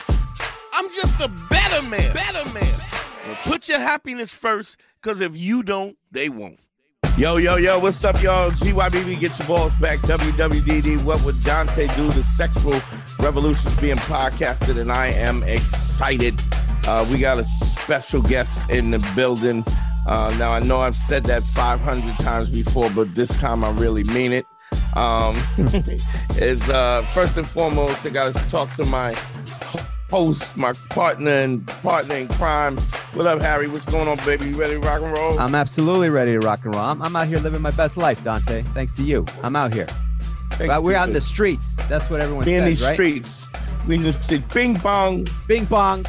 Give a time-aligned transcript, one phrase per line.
[0.73, 2.13] I'm just a better man.
[2.13, 2.79] Better man.
[3.27, 6.59] Well, put your happiness first, because if you don't, they won't.
[7.17, 8.51] Yo, yo, yo, what's up, y'all?
[8.51, 9.99] GYBB, get your balls back.
[9.99, 12.09] WWDD, what would Dante do?
[12.11, 12.79] The sexual
[13.19, 16.39] revolution's being podcasted, and I am excited.
[16.85, 19.65] Uh, we got a special guest in the building.
[20.05, 24.03] Uh, now, I know I've said that 500 times before, but this time I really
[24.03, 24.45] mean it.
[24.95, 25.35] Um,
[26.37, 29.13] is uh, first and foremost, I got to talk to my
[30.09, 32.77] host, my partner and partner in crime.
[33.13, 33.67] What up, Harry?
[33.67, 34.45] What's going on, baby?
[34.49, 35.39] You ready to rock and roll?
[35.39, 36.83] I'm absolutely ready to rock and roll.
[36.83, 38.63] I'm, I'm out here living my best life, Dante.
[38.73, 39.25] Thanks to you.
[39.43, 39.87] I'm out here.
[40.51, 41.75] Thanks But we're out in the streets.
[41.87, 42.93] That's what everyone We in these right?
[42.93, 43.49] streets.
[43.87, 44.47] We just did.
[44.49, 45.27] Bing bong.
[45.47, 46.05] Bing bong.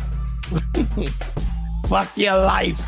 [1.89, 2.83] Fuck your life.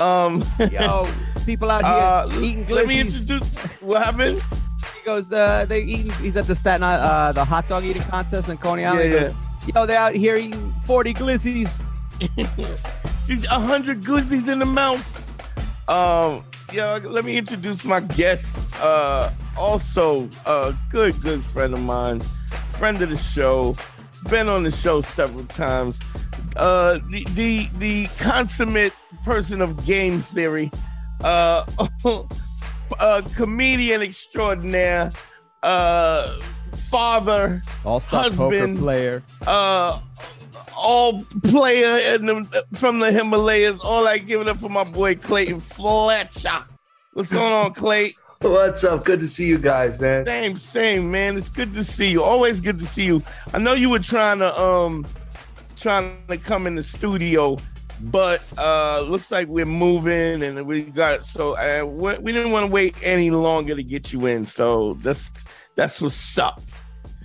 [0.00, 1.08] Um, Yo,
[1.44, 3.48] people out uh, here eating let me introduce.
[3.80, 4.40] What happened?
[4.96, 6.12] He goes, uh, they eating.
[6.12, 9.12] He's at the Staten Island, uh, the hot dog eating contest in Coney Island.
[9.12, 9.34] Yeah, goes,
[9.74, 11.84] Yo, they're out here eating 40 glizzies.
[13.26, 15.04] She's a hundred glizzies in the mouth.
[15.88, 16.98] Um, yeah.
[17.02, 18.56] Let me introduce my guest.
[18.80, 22.20] Uh, also a good, good friend of mine,
[22.78, 23.76] friend of the show,
[24.28, 26.00] been on the show several times.
[26.56, 28.92] Uh, the the the consummate
[29.24, 30.70] person of game theory.
[31.20, 31.64] Uh,
[33.00, 35.12] a comedian extraordinaire.
[35.62, 36.38] Uh,
[36.90, 37.62] father.
[37.84, 38.78] All-star poker Husband.
[38.78, 39.22] player.
[39.46, 40.00] uh
[40.76, 43.80] all player in the, from the Himalayas.
[43.82, 46.64] All I give it up for my boy Clayton Fletcher.
[47.14, 48.14] What's going on, Clay?
[48.42, 49.04] What's up?
[49.04, 50.24] Good to see you guys, man.
[50.24, 51.36] Same, same, man.
[51.36, 52.22] It's good to see you.
[52.22, 53.20] Always good to see you.
[53.52, 55.04] I know you were trying to um
[55.76, 57.58] trying to come in the studio,
[58.00, 62.66] but uh looks like we're moving and we got so uh, we, we didn't want
[62.66, 64.44] to wait any longer to get you in.
[64.44, 65.42] So that's
[65.74, 66.62] that's what's up.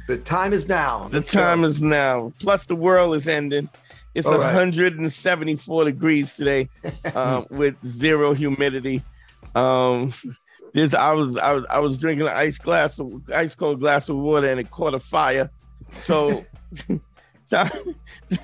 [0.08, 1.10] The time is now.
[1.10, 2.34] The time is now.
[2.40, 3.70] Plus, the world is ending.
[4.16, 4.48] It's All right.
[4.48, 6.70] 174 degrees today,
[7.16, 9.04] uh, with zero humidity.
[9.56, 10.14] Um,
[10.74, 14.10] this I was I was I was drinking an ice glass of ice cold glass
[14.10, 15.50] of water and it caught a fire.
[15.98, 16.44] So
[17.50, 17.96] time,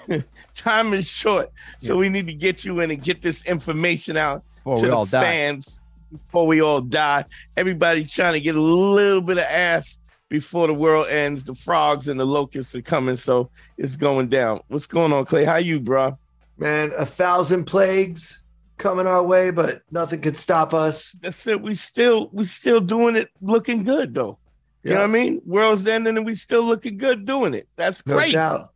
[0.55, 1.51] time is short.
[1.79, 4.87] So we need to get you in and get this information out Before to we
[4.89, 5.23] the all die.
[5.23, 7.25] fans before we all die.
[7.57, 9.99] Everybody trying to get a little bit of ass
[10.29, 11.43] before the world ends.
[11.43, 14.61] The frogs and the locusts are coming, so it's going down.
[14.67, 15.45] What's going on, Clay?
[15.45, 16.17] How you, bro?
[16.57, 18.41] Man, a thousand plagues
[18.79, 21.11] coming our way, but nothing could stop us.
[21.21, 21.61] That's it.
[21.61, 24.39] We still we still doing it, looking good though.
[24.83, 25.41] You know what I mean?
[25.45, 27.67] World's ending and we still looking good doing it.
[27.75, 28.31] That's No great.
[28.33, 28.71] doubt.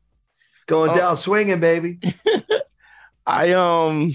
[0.67, 0.95] Going Oh.
[0.95, 1.97] down swinging, baby.
[3.25, 4.13] I um,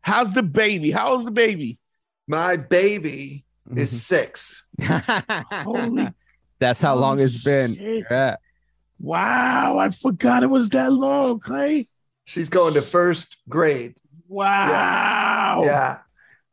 [0.00, 0.90] how's the baby?
[0.90, 1.78] How's the baby?
[2.26, 3.44] My baby
[3.76, 4.64] is six.
[4.82, 6.08] Holy
[6.58, 7.74] That's how long it's been.
[8.10, 8.36] Yeah.
[9.00, 11.88] Wow, I forgot it was that long, Clay.
[12.24, 13.96] She's going to first grade.
[14.32, 15.62] Wow.
[15.64, 15.98] Yeah.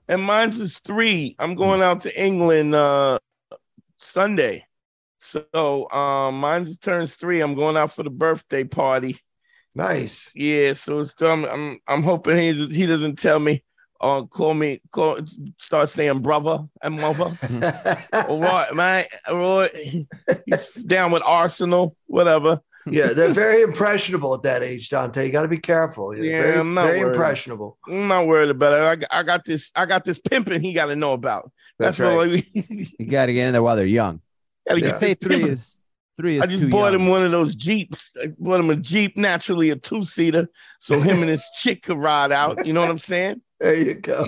[0.08, 1.36] and mine's is three.
[1.40, 3.20] I'm going out to England uh
[4.00, 4.66] Sunday.
[5.20, 7.42] So um mine's turns three.
[7.42, 9.20] I'm going out for the birthday party.
[9.76, 10.32] Nice.
[10.36, 13.64] Yeah, so it's um, I'm I'm hoping he he doesn't tell me
[14.02, 15.20] or call me call
[15.60, 17.32] start saying brother and mother.
[18.28, 19.06] All right, man.
[19.28, 20.06] All right.
[20.46, 22.62] He's down with Arsenal, whatever.
[22.88, 25.26] Yeah, they're very impressionable at that age, Dante.
[25.26, 26.16] You got to be careful.
[26.16, 27.16] You're Yeah, very, I'm not very worried.
[27.16, 27.78] impressionable.
[27.90, 28.82] I'm not worried about it.
[28.84, 29.72] I, got- I got this.
[29.76, 30.62] I got this pimping.
[30.62, 31.52] He got to know about.
[31.78, 32.46] That's, That's, what right.
[32.54, 34.22] we You got to get in there while they're young.
[34.68, 35.52] gotta They say three pimping.
[35.52, 35.80] is
[36.20, 37.02] three is I just too bought young.
[37.04, 38.10] him one of those Jeeps.
[38.22, 40.50] I bought him a Jeep, naturally a two seater,
[40.80, 42.66] so him and his chick could ride out.
[42.66, 43.42] You know what I'm saying?
[43.62, 44.26] There you go.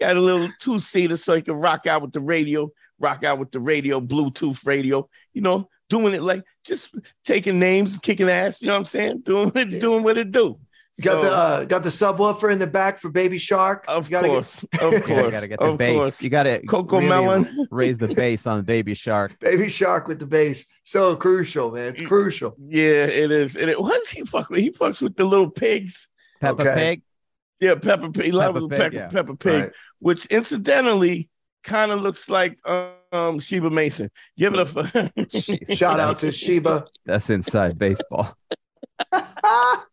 [0.00, 2.70] Got a little two seater so he can rock out with the radio,
[3.02, 5.08] rock out with the radio, Bluetooth radio.
[5.34, 6.94] You know, doing it like just
[7.24, 8.62] taking names, kicking ass.
[8.62, 9.20] You know what I'm saying?
[9.24, 10.58] Doing what it, doing what it do.
[10.98, 13.86] You got So, the uh, got the subwoofer in the back for Baby Shark.
[13.88, 15.94] of You gotta get course, of course, you got to get the of bass.
[15.96, 16.22] course.
[16.22, 17.48] You got to Cocomelon.
[17.70, 19.38] raise the bass on Baby Shark.
[19.40, 20.66] Baby Shark with the bass.
[20.82, 21.88] So crucial, man.
[21.94, 22.54] It's crucial.
[22.58, 23.56] Yeah, it is.
[23.56, 24.60] And it was he fuck with?
[24.60, 26.08] He fucks with the little pigs.
[26.42, 26.74] Peppa Okay.
[26.74, 27.02] Pig.
[27.60, 28.24] Yeah, Peppa Pig.
[28.26, 29.08] He loves Peppa Pig, Pepper, yeah.
[29.08, 29.72] Peppa Pig, Right.
[30.00, 31.30] which incidentally
[31.62, 34.10] kind of looks like um Sheba Mason.
[34.36, 35.78] Give it a f- Jesus.
[35.78, 36.86] Shout out to Sheba.
[37.04, 38.36] That's inside baseball.
[39.12, 39.86] oh,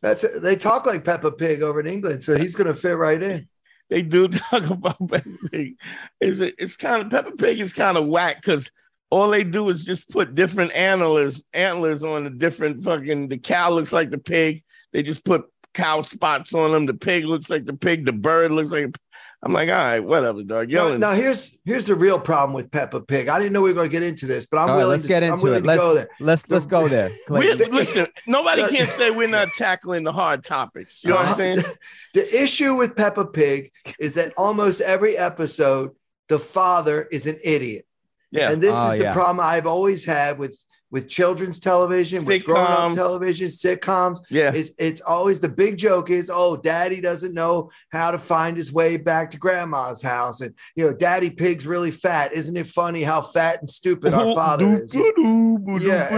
[0.00, 3.48] that's they talk like Peppa Pig over in England, so he's gonna fit right in.
[3.90, 5.74] they do talk about Peppa Pig.
[6.20, 8.70] It's it's kind of Peppa Pig is kind of whack because
[9.10, 13.28] all they do is just put different antlers antlers on the different fucking.
[13.28, 14.64] The cow looks like the pig.
[14.92, 15.44] They just put
[15.74, 16.86] cow spots on them.
[16.86, 18.06] The pig looks like the pig.
[18.06, 18.96] The bird looks like.
[19.44, 20.68] I'm like, all right, whatever, dog.
[20.68, 21.00] Now, Yelling.
[21.00, 23.26] now here's here's the real problem with Peppa Pig.
[23.26, 24.90] I didn't know we were gonna get into this, but I'm All right, willing.
[24.92, 25.62] let's to, get I'm into willing it.
[25.62, 26.08] to Let's go there.
[26.20, 27.10] let's let's go there.
[27.28, 31.02] we, listen, nobody the- can say we're not tackling the hard topics.
[31.02, 31.58] You know what I'm saying?
[32.14, 35.92] The issue with Peppa Pig is that almost every episode,
[36.28, 37.86] the father is an idiot.
[38.30, 38.50] Yeah.
[38.50, 39.12] And this Oh, is the yeah.
[39.14, 40.56] problem I've always had with
[40.92, 44.18] with children's television, with grown up television, sitcoms.
[44.28, 44.52] Yeah.
[44.54, 48.70] It's it's always the big joke is, oh, daddy doesn't know how to find his
[48.72, 50.42] way back to grandma's house.
[50.42, 52.32] And you know, daddy pig's really fat.
[52.32, 54.92] Isn't it funny how fat and stupid our father is?
[54.94, 56.08] Yeah,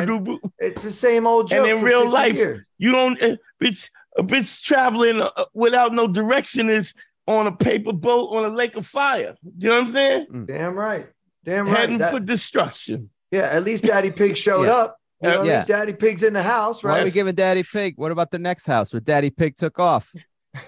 [0.58, 1.66] It's the same old joke.
[1.68, 2.66] And in real life, years.
[2.76, 3.88] You don't, uh, bitch,
[4.18, 6.92] a bitch traveling uh, without no direction is
[7.26, 9.36] on a paper boat on a lake of fire.
[9.58, 10.46] You know what I'm saying?
[10.46, 11.06] Damn right.
[11.44, 11.78] Damn right.
[11.78, 13.10] Heading That- for destruction.
[13.34, 14.72] Yeah, at least Daddy Pig showed Yeah.
[14.74, 14.96] up.
[15.22, 15.64] You know, Yeah.
[15.64, 16.90] Daddy Pig's in the house, right?
[16.92, 17.14] Why are we right?
[17.14, 17.94] giving Daddy Pig?
[17.96, 20.12] What about the next house where Daddy Pig took off?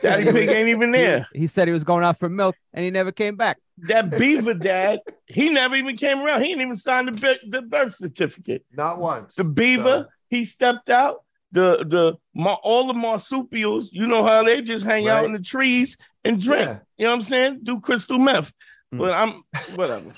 [0.03, 1.29] Daddy Pig ain't even there.
[1.35, 3.59] he said he was going out for milk and he never came back.
[3.89, 6.41] That beaver dad, he never even came around.
[6.43, 8.65] He didn't even sign the, the birth certificate.
[8.73, 9.35] Not once.
[9.35, 11.23] The beaver, he stepped out.
[11.53, 15.39] The the ma- all the marsupials, you know how they just hang out in the
[15.39, 16.67] trees and drink.
[16.67, 16.79] Yeah.
[16.99, 17.61] You know what I'm saying?
[17.63, 18.53] Do crystal meth.
[18.93, 18.99] Mm.
[18.99, 19.43] But I'm
[19.77, 20.13] whatever.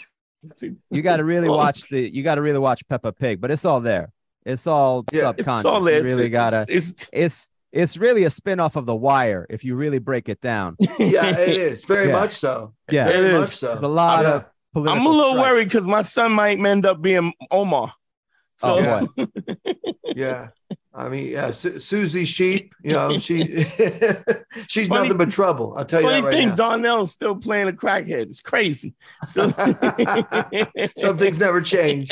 [0.90, 1.56] You got to really Oh.
[1.56, 2.08] watch the.
[2.14, 4.12] You got to really watch Peppa Pig, but it's all there.
[4.44, 5.64] It's all Yeah, It's subconscious.
[5.66, 5.98] all there.
[5.98, 6.66] You really It's- gotta.
[6.68, 10.76] It's, It's it's really a spin-off of The Wire if you really break it down.
[10.98, 11.84] yeah, it is.
[11.86, 12.12] Very Yeah.
[12.14, 12.72] much so.
[12.90, 13.40] Yeah, It Very is.
[13.40, 13.66] much so.
[13.68, 14.34] there's a lot Yeah.
[14.36, 15.00] of political.
[15.00, 15.52] I'm a little strife.
[15.52, 17.92] worried because my son might end up being Omar.
[18.62, 19.26] Oh, so Oh boy,
[20.16, 20.48] Yeah.
[20.98, 23.44] I mean, yeah, Su- Susie Sheep, you know, she
[24.66, 25.74] she's Funny- nothing but trouble.
[25.76, 26.54] I'll tell you funny that right thing, now.
[26.56, 28.22] Darnell's still playing a crackhead.
[28.22, 28.94] It's crazy.
[29.24, 29.48] So
[30.96, 32.10] Some things never change.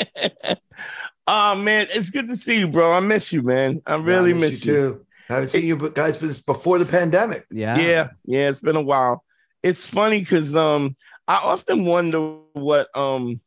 [1.27, 2.93] oh man, it's good to see you, bro.
[2.93, 3.81] I miss you, man.
[3.85, 4.73] I really Yeah, I miss you.
[4.73, 5.05] too.
[5.27, 7.45] haven't seen you but guys since before the pandemic.
[7.51, 9.23] yeah, Yeah, yeah, it's been a while.
[9.63, 10.95] It's funny because um,
[11.27, 12.19] I often wonder
[12.53, 13.41] what um,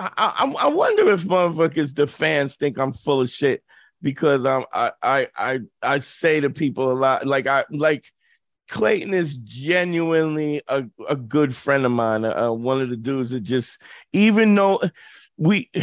[0.00, 3.62] I, I I wonder if motherfuckers, the fans, think I'm full of shit
[4.04, 8.12] because um, I I I I say to people a lot, like I like
[8.68, 12.24] Clayton is genuinely a, a good friend of mine.
[12.24, 13.80] Uh, one of the dudes that just
[14.12, 14.80] even though
[15.36, 15.70] we.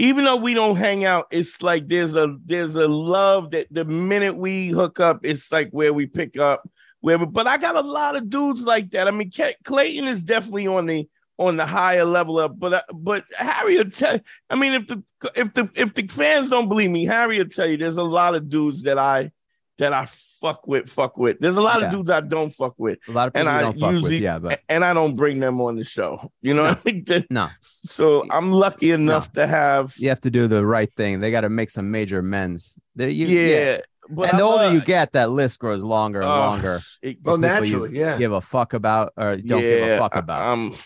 [0.00, 3.84] Even though we don't hang out, it's like there's a there's a love that the
[3.84, 6.62] minute we hook up, it's like where we pick up
[7.00, 9.08] where but I got a lot of dudes like that.
[9.08, 9.30] I mean,
[9.64, 11.08] Clayton is definitely on the
[11.38, 14.18] on the higher level up, but uh, but Harry will tell.
[14.50, 15.02] I mean, if the
[15.36, 18.34] if the if the fans don't believe me, Harry will tell you there's a lot
[18.34, 19.30] of dudes that I
[19.78, 20.08] that I
[20.40, 21.38] fuck with, fuck with.
[21.40, 21.86] There's a lot Yeah.
[21.86, 23.94] of dudes I don't fuck with, a lot of And I don't fuck with.
[24.02, 26.32] usually- Yeah, but and I don't bring them on the show.
[26.42, 27.26] You know, what I mean?
[27.30, 29.94] No, so I'm lucky enough to have.
[29.96, 31.20] you have to do the right thing.
[31.20, 32.74] They got to make some major amends.
[32.96, 33.78] You, yeah,
[34.10, 36.80] but and the I older you get, that list grows longer and Oh, longer.
[37.02, 38.18] it- Well, naturally, you yeah.
[38.18, 40.56] give a fuck about or don't give a fuck about.
[40.72, 40.78] 'Cause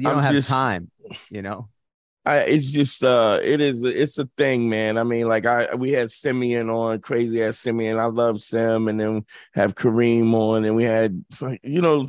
[0.00, 0.90] you I'm don't have just- time.
[1.30, 1.68] You know,
[2.24, 4.96] I, it's just uh it is it's a thing man.
[4.96, 7.98] I mean like i we had simeon on crazy ass simeon.
[7.98, 11.24] I love sim and then have kareem on and we had
[11.62, 12.06] you know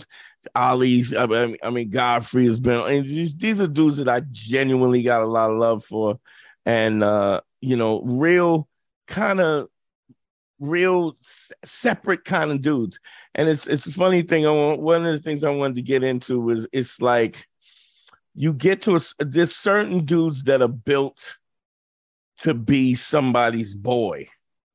[0.56, 4.22] ali's i mean, I mean godfrey has been and these, these are dudes that i
[4.32, 6.20] genuinely got a lot of love for.
[6.66, 8.68] And uh you know real
[9.08, 9.68] kind of
[10.60, 11.18] real
[11.66, 13.00] separate kind of dudes.
[13.36, 15.82] And it's it's a funny thing i want one of the things i wanted to
[15.82, 17.48] get into was it's like
[18.36, 21.38] you get to a, there's certain dudes that are built
[22.40, 24.28] to be somebody's boy.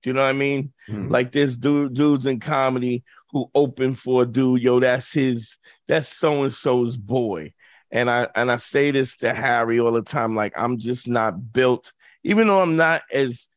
[0.02, 0.72] Do you know what I mean?
[0.88, 1.10] Mm.
[1.10, 6.08] Like there's dude, dudes in comedy who open for a dude, yo, that's his, that's
[6.08, 7.52] so and so's boy.
[7.90, 11.52] And I and I say this to Harry all the time, like I'm just not
[11.52, 13.48] built, even though I'm not as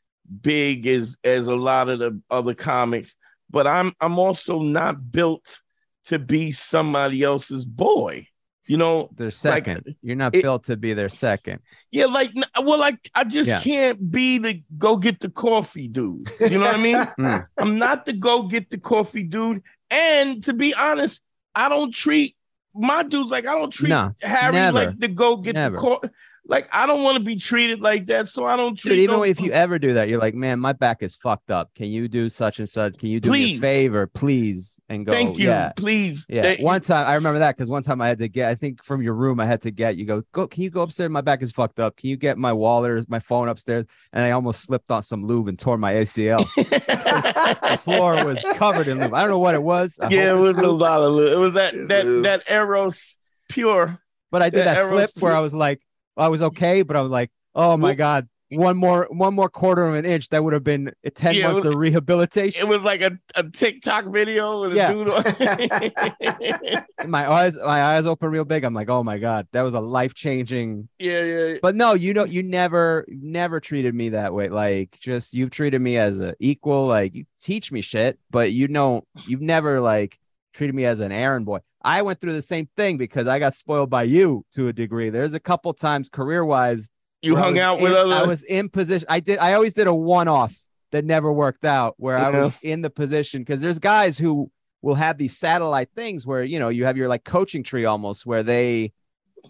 [0.42, 3.16] big as as a lot of the other comics,
[3.50, 5.60] but I'm I'm also not built
[6.06, 8.28] to be somebody else's boy.
[8.68, 9.84] You know, their second.
[9.86, 11.60] Like, You're not it, built to be their second.
[11.92, 13.60] Yeah, like well, like I just yeah.
[13.60, 16.30] can't be the go get the coffee dude.
[16.40, 16.96] You know what I mean?
[17.20, 17.48] mm.
[17.58, 19.64] I'm not the go get the coffee dude.
[19.90, 21.22] And to be honest,
[21.56, 22.36] I don't treat
[22.74, 24.86] my dudes like I don't treat no, Harry never.
[24.86, 25.76] like the go get never.
[25.76, 26.10] the coffee
[26.52, 28.92] like I don't want to be treated like that, so I don't treat.
[28.92, 31.50] Dude, even no- if you ever do that, you're like, man, my back is fucked
[31.50, 31.74] up.
[31.74, 32.98] Can you do such and such?
[32.98, 33.54] Can you do please.
[33.54, 34.78] me a favor, please?
[34.90, 35.14] And go.
[35.14, 35.72] Thank you, yeah.
[35.78, 36.26] please.
[36.28, 36.42] Yeah.
[36.42, 38.50] Thank one time I remember that because one time I had to get.
[38.50, 39.96] I think from your room I had to get.
[39.96, 40.46] You go, go.
[40.46, 41.10] Can you go upstairs?
[41.10, 41.96] My back is fucked up.
[41.96, 43.86] Can you get my wallet or my phone upstairs?
[44.12, 46.46] And I almost slipped on some lube and tore my ACL.
[46.56, 49.14] the floor was covered in lube.
[49.14, 49.98] I don't know what it was.
[50.02, 51.32] I yeah, it was a lot of lube.
[51.32, 53.16] It was that that that Eros
[53.48, 54.00] pure.
[54.32, 55.30] But I did that, that slip pure.
[55.30, 55.82] where I was like
[56.18, 59.96] I was okay, but I'm like, oh my god, one more one more quarter of
[59.96, 62.62] an inch that would have been 10 yeah, months was, of rehabilitation.
[62.62, 64.92] It was like a, a tiktok video with yeah.
[67.08, 68.64] my eyes my eyes open real big.
[68.64, 72.26] I'm like oh my god that was a life-changing yeah yeah but no you know
[72.26, 74.50] you never never treated me that way.
[74.50, 78.68] Like just you've treated me as an equal like you teach me shit but you
[78.68, 80.20] know you've never like
[80.54, 83.56] treated me as an errand boy I went through the same thing because I got
[83.56, 85.10] spoiled by you to a degree.
[85.10, 86.90] There's a couple times career wise.
[87.22, 88.14] You hung out in, with other.
[88.14, 89.08] I was in position.
[89.10, 89.40] I did.
[89.40, 90.56] I always did a one off
[90.92, 92.28] that never worked out where yeah.
[92.28, 96.44] I was in the position because there's guys who will have these satellite things where
[96.44, 98.92] you know you have your like coaching tree almost where they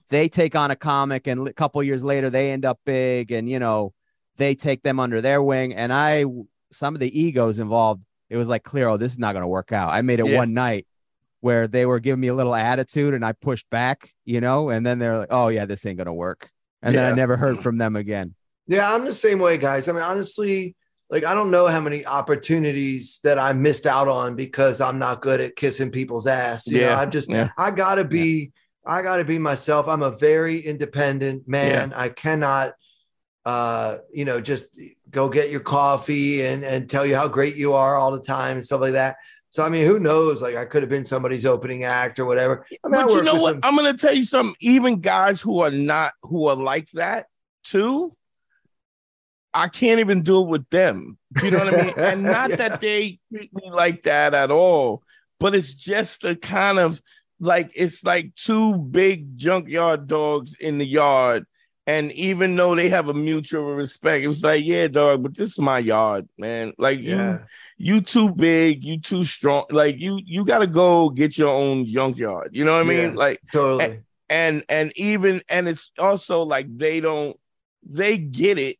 [0.10, 3.50] they take on a comic and a couple years later they end up big and
[3.50, 3.94] you know
[4.38, 6.26] they take them under their wing and I
[6.72, 9.48] some of the egos involved it was like clear oh this is not going to
[9.48, 10.38] work out I made it yeah.
[10.38, 10.86] one night
[11.42, 14.86] where they were giving me a little attitude and I pushed back, you know, and
[14.86, 16.50] then they're like, oh, yeah, this ain't going to work.
[16.82, 17.04] And yeah.
[17.04, 18.36] then I never heard from them again.
[18.68, 19.88] Yeah, I'm the same way, guys.
[19.88, 20.76] I mean, honestly,
[21.12, 25.22] like I don't know how many opportunities that I missed out on because I'm not
[25.22, 26.68] good at kissing people's ass.
[26.68, 27.50] You yeah, know, I'm just yeah.
[27.58, 28.54] I gotta be
[28.88, 28.94] yeah.
[28.94, 29.88] I gotta be myself.
[29.90, 31.90] I'm a very independent man.
[31.92, 32.00] Yeah.
[32.00, 32.74] I cannot
[33.44, 34.68] uh you know just
[35.10, 38.56] go get your coffee and and tell you how great you are all the time
[38.56, 39.18] and stuff like that.
[39.52, 40.42] So I mean, who knows?
[40.42, 42.66] Like I could have been somebody's opening act or whatever.
[42.86, 43.56] I mean, but I you know what?
[43.56, 44.56] Some- I'm gonna tell you something.
[44.62, 47.28] Even guys who are not who are like that
[47.66, 48.16] too,
[49.54, 51.18] I can't even do it with them.
[51.44, 51.94] You know what I mean?
[51.98, 52.56] And not yeah.
[52.56, 55.04] that they treat me like that at all,
[55.38, 57.02] but it's just a kind of
[57.42, 61.46] like it's like two big junkyard dogs in the yard.
[61.88, 65.52] And even though they have a mutual respect, it was like, yeah, dog, but this
[65.52, 66.72] is my yard, man.
[66.78, 67.40] Like yeah.
[67.40, 67.46] you
[67.82, 69.66] you too big, you too strong.
[69.72, 72.52] Like you, you got to go get your own junkyard.
[72.54, 73.16] You know what I mean?
[73.16, 73.86] like totally.
[73.86, 77.38] And, and and even and it's also like they don't
[77.84, 78.78] they get it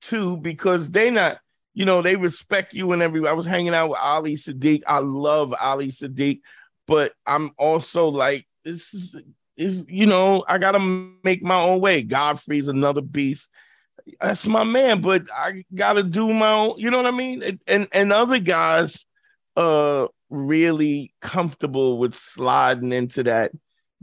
[0.00, 1.38] too because they not
[1.74, 3.26] you know they respect you and every.
[3.26, 4.82] I was hanging out with Ali Siddiq.
[4.86, 6.40] I love Ali Siddiq,
[6.86, 9.16] but I'm also like this is
[9.56, 10.80] is you know I gotta
[11.22, 12.02] make my own way.
[12.02, 13.48] Godfrey's another beast
[14.20, 17.58] that's my man, but I gotta do my own, you know what I mean?
[17.66, 19.04] And and, other guys
[19.56, 23.52] uh really comfortable with sliding into that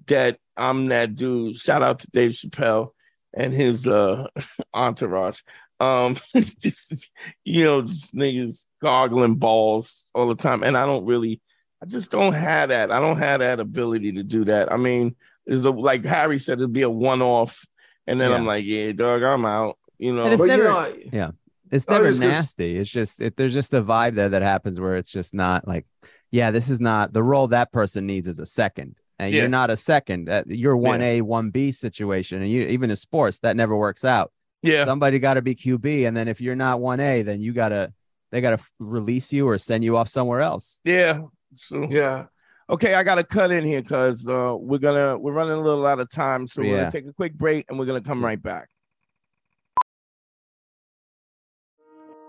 [0.08, 1.56] that I'm that dude.
[1.56, 2.90] Shout out to Dave Chappelle
[3.34, 4.28] and his uh
[4.74, 5.42] entourage.
[5.80, 6.18] Um
[6.60, 7.10] just,
[7.46, 10.64] you know, just niggas goggling balls all the time.
[10.64, 11.42] And I don't really
[11.82, 12.92] I just don't have that.
[12.92, 14.72] I don't have that ability to do that.
[14.72, 17.66] I mean, is like Harry said, it'd be a one-off.
[18.08, 18.38] And then yeah.
[18.38, 20.24] I'm like, yeah, dog, I'm out you know.
[20.24, 21.32] And it's never, you know, yeah,
[21.72, 22.78] it's never nasty.
[22.78, 25.86] It's just it, there's just a vibe there that happens where it's just not like,
[26.32, 29.42] yeah, this is not the role that person needs is a second, and yeah.
[29.42, 30.30] you're not a second.
[30.30, 34.06] Uh, you're one A, one B situation, and you even in sports that never works
[34.06, 34.32] out.
[34.62, 37.54] Yeah, somebody got to be QB, and then if you're not one A, then you
[37.54, 37.94] gotta
[38.32, 40.80] they gotta release you or send you off somewhere else.
[40.84, 41.22] Yeah.
[41.56, 42.26] So yeah.
[42.70, 46.00] Okay, I gotta cut in here because uh, we're gonna we're running a little out
[46.00, 48.68] of time, so we're gonna take a quick break and we're gonna come right back.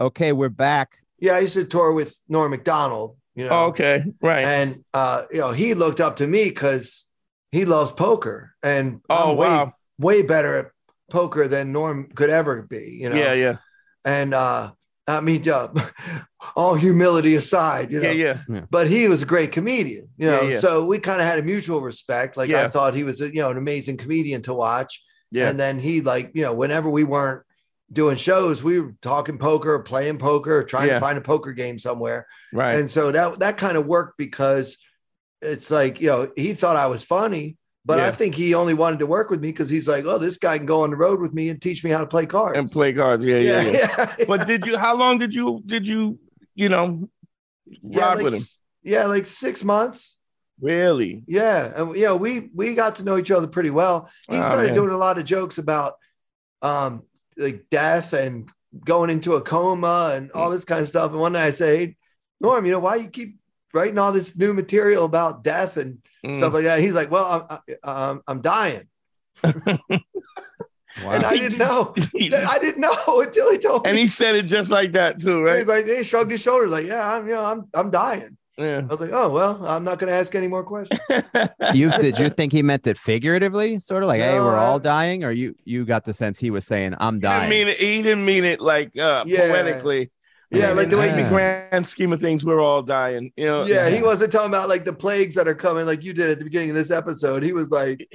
[0.00, 0.98] Okay, we're back.
[1.18, 3.16] Yeah, I used to tour with Norm Macdonald.
[3.34, 3.50] you know.
[3.50, 4.44] Oh, okay, right.
[4.44, 7.04] And uh, you know, he looked up to me because
[7.50, 8.52] he loves poker.
[8.62, 9.72] And Oh, I'm way, wow.
[9.98, 10.66] way better at
[11.10, 13.16] poker than Norm could ever be, you know.
[13.16, 13.56] yeah, yeah,
[14.04, 14.72] And uh
[15.08, 15.68] I mean, uh,
[16.54, 18.10] all humility aside, you know.
[18.10, 18.60] yeah, yeah.
[18.70, 20.42] But he was a great comedian, you know.
[20.42, 20.58] Yeah, yeah.
[20.60, 22.36] So we kind of had a mutual respect.
[22.36, 25.02] Like I thought he was, a, you know, an amazing comedian to watch.
[25.30, 25.48] Yeah.
[25.48, 27.42] And then he, like, you know, whenever we weren't
[27.92, 30.94] doing shows, we were talking poker, playing poker, trying Yeah.
[30.94, 32.26] to find a poker game somewhere.
[32.52, 32.74] Right.
[32.78, 34.78] And so that that kind of worked because
[35.40, 38.98] it's like, you know, he thought I was funny, but I think he only wanted
[38.98, 41.20] to work with me because he's like, oh, this guy can go on the road
[41.20, 42.58] with me and teach me how to play cards.
[42.58, 43.24] and play cards.
[43.24, 44.14] Yeah, yeah, yeah, yeah.
[44.18, 44.24] yeah.
[44.26, 44.76] But did you?
[44.76, 45.62] How long did you?
[45.64, 46.18] Did you?
[46.54, 47.08] You know,
[47.66, 48.42] yeah, ride like, with him?
[48.82, 50.16] yeah, like six months.
[50.60, 51.22] Really?
[51.28, 54.10] Yeah, and know, we we got to know each other pretty well.
[54.28, 54.74] He Oh, started man.
[54.74, 55.94] doing a lot of jokes about
[56.62, 57.04] um
[57.38, 58.50] like death and
[58.84, 61.10] going into a coma and all this kind of stuff.
[61.12, 61.96] And one day I say, hey,
[62.40, 63.36] Norm, you know why you keep
[63.72, 66.34] writing all this new material about death and Mm.
[66.34, 66.80] stuff like that?
[66.80, 68.88] He's like, well, I'm I'm, I'm dying,
[69.44, 71.12] Wow.
[71.12, 71.94] and I didn't know.
[72.48, 73.90] I didn't know until he told me.
[73.90, 75.58] and he said it just like that too, right?
[75.58, 78.36] He's like, he shrugged his shoulders, like, yeah, I'm, you know, I'm, I'm dying.
[78.58, 78.78] Yeah.
[78.78, 81.00] I was like, oh well, I'm not going to ask any more questions.
[81.74, 85.22] you did you think he meant it figuratively, sort of like, hey, we're all dying,
[85.24, 87.50] or you you got the sense he was saying, I'm He didn't dying.
[87.50, 87.76] mean it.
[87.78, 89.48] He didn't mean it like uh, Yeah.
[89.48, 90.10] poetically.
[90.50, 93.32] Yeah, like the way in the grand scheme of things, we're all dying.
[93.36, 93.64] You know.
[93.66, 96.38] Yeah, he wasn't talking about like the plagues that are coming, like you did at
[96.38, 97.42] the beginning of this episode.
[97.42, 98.08] He was like,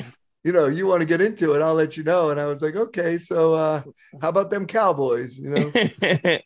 [0.44, 2.32] you know, you want to get into it, I'll let you know.
[2.32, 3.84] And I was like, okay, so uh,
[4.20, 5.38] how about them cowboys?
[5.38, 5.72] You know,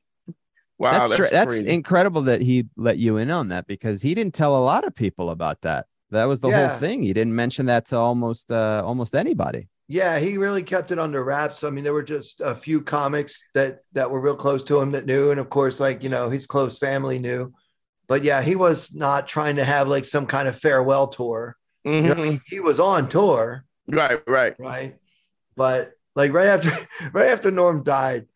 [0.77, 4.33] wow, that's that's, that's incredible that he let you in on that because he didn't
[4.33, 5.85] tell a lot of people about that.
[6.11, 6.69] That was the Yeah.
[6.69, 7.03] whole thing.
[7.03, 9.67] He didn't mention that to almost uh, almost anybody.
[9.89, 11.63] yeah, he really kept it under wraps.
[11.63, 14.91] I mean, there were just a few comics that that were real close to him
[14.91, 17.53] that knew, and of course, like you know, his close family knew.
[18.07, 21.57] But yeah, he was not trying to have like some kind of farewell tour.
[21.83, 22.41] You know, Mhm.
[22.45, 24.55] he was on tour, Right, right.
[24.59, 24.95] right?
[25.55, 26.71] But like right after
[27.13, 28.27] right after Norm died,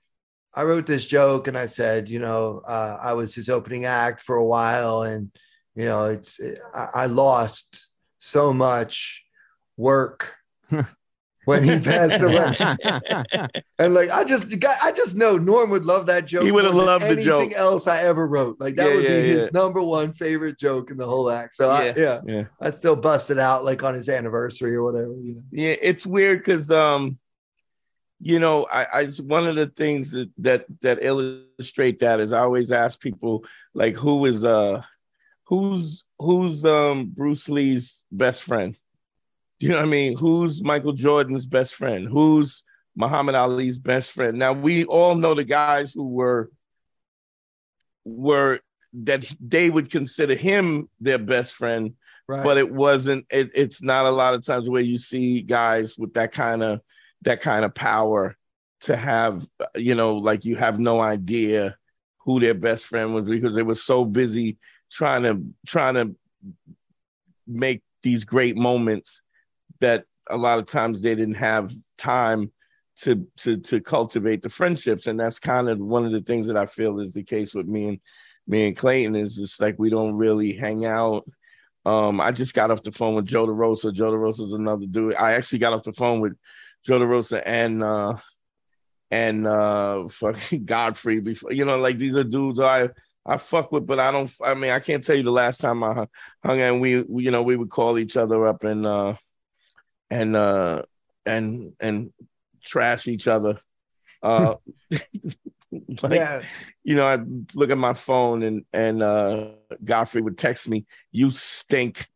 [0.53, 4.21] I wrote this joke and I said, you know, uh, I was his opening act
[4.21, 5.31] for a while, and
[5.75, 6.39] you know, it's
[6.73, 9.23] I, I lost so much
[9.77, 10.35] work
[11.45, 12.55] when he passed away,
[13.79, 16.43] and like I just got, I just know Norm would love that joke.
[16.43, 18.57] He would have loved the anything else I ever wrote.
[18.59, 21.53] Like that Yeah, would yeah, be his number one favorite joke in the whole act.
[21.55, 22.43] So I, Yeah, yeah, yeah.
[22.61, 25.13] I still busted out like on his anniversary or whatever.
[25.13, 25.43] You know.
[25.51, 27.17] Yeah, it's weird because um,
[28.21, 32.39] you know, I, I one of the things that that that illustrate that is I
[32.39, 34.83] always ask people like who is uh
[35.45, 38.77] who's who's um Bruce Lee's best friend?
[39.59, 40.17] Do you know what I mean?
[40.17, 42.07] Who's Michael Jordan's best friend?
[42.07, 42.63] Who's
[42.95, 44.37] Muhammad Ali's best friend?
[44.37, 46.51] Now we all know the guys who were
[48.05, 48.59] were
[48.93, 51.93] that they would consider him their best friend
[52.27, 52.43] Right.
[52.43, 56.13] but it wasn't it, it's not a lot of times where you see guys with
[56.13, 56.79] that kind of
[57.23, 58.35] that kind of power
[58.81, 61.77] to have you know like you have no idea
[62.19, 64.57] who their best friend was because they were so busy
[64.91, 66.15] trying to trying to
[67.47, 69.21] make these great moments
[69.79, 72.51] that a lot of times they didn't have time
[72.97, 76.57] to to to cultivate the friendships and that's kind of one of the things that
[76.57, 77.99] I feel is the case with me and
[78.47, 81.25] me and Clayton is just like we don't really hang out
[81.85, 83.93] um, I just got off the phone with Joe DeRosa.
[83.93, 85.15] Joe DeRosa's another dude.
[85.15, 86.35] I actually got off the phone with
[86.85, 88.15] Joe DeRosa and uh
[89.09, 92.89] and uh fucking Godfrey before you know, like these are dudes I
[93.25, 95.83] I fuck with, but I don't I mean I can't tell you the last time
[95.83, 96.07] I
[96.43, 99.15] hung, and we, we you know we would call each other up and uh
[100.09, 100.83] and uh
[101.25, 102.13] and and
[102.63, 103.59] trash each other.
[104.23, 104.55] Uh
[106.03, 106.41] like, yeah.
[106.83, 107.17] you know, I
[107.53, 109.49] look at my phone and and uh
[109.83, 112.07] Godfrey would text me, "You stink."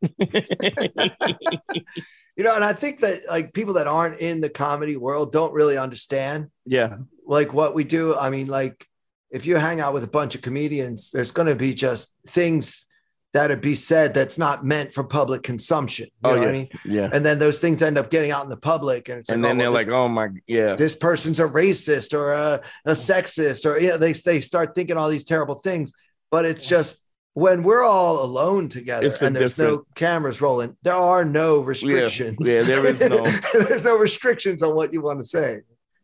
[2.38, 5.54] You know, and I think that like people that aren't in the comedy world don't
[5.54, 8.16] really understand yeah, like what we do.
[8.16, 8.86] I mean, like
[9.32, 12.86] if you hang out with a bunch of comedians, there's going to be just things
[13.34, 16.06] that'd be said that's not meant for public consumption.
[16.06, 16.40] You Oh, know yeah.
[16.42, 16.70] what I mean?
[16.86, 17.10] Yeah.
[17.12, 19.50] And then those things end up getting out in the public, and it's And like,
[19.50, 20.76] then oh, they're well, like, oh my, yeah.
[20.76, 24.76] this, this person's a racist or a, a sexist, or you know, they they start
[24.76, 25.92] thinking all these terrible things.
[26.32, 26.98] But it's just
[27.36, 32.38] when we're all alone together It's and there's no cameras rolling, there are no restrictions.
[32.40, 35.60] yeah, there is no- there's no restrictions on what you want to say.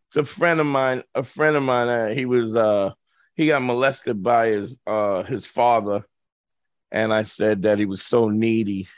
[0.09, 2.91] It's a friend of mine, a friend of mine, uh, he was, uh,
[3.35, 6.03] he got molested by his, uh, his father.
[6.91, 8.89] And I said that he was so needy.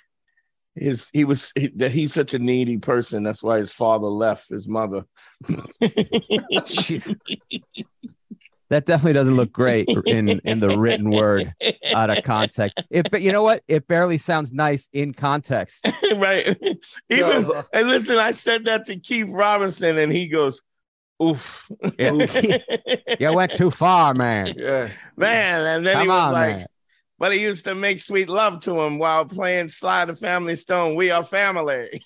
[0.74, 3.22] His, he was, he, that he's such a needy person.
[3.22, 5.06] That's why his father left his mother.
[8.74, 8.78] Jeez.
[8.78, 11.54] That definitely doesn't look great in in the written word
[11.94, 12.82] out of context.
[12.90, 13.64] It, but you know what?
[13.68, 15.88] It barely sounds nice in context.
[16.16, 16.58] right.
[17.10, 20.62] Even, but- and listen, I said that to Keith Robinson, and he goes,
[21.22, 21.70] oof.
[21.98, 22.12] Yeah.
[23.20, 24.54] you went too far, man.
[24.58, 24.90] Yeah.
[25.16, 25.62] man.
[25.66, 26.68] And then he was on, like, man.
[27.20, 30.56] but he used to make sweet love to him while playing Sly and the Family
[30.56, 30.96] Stone.
[30.96, 32.04] We are family.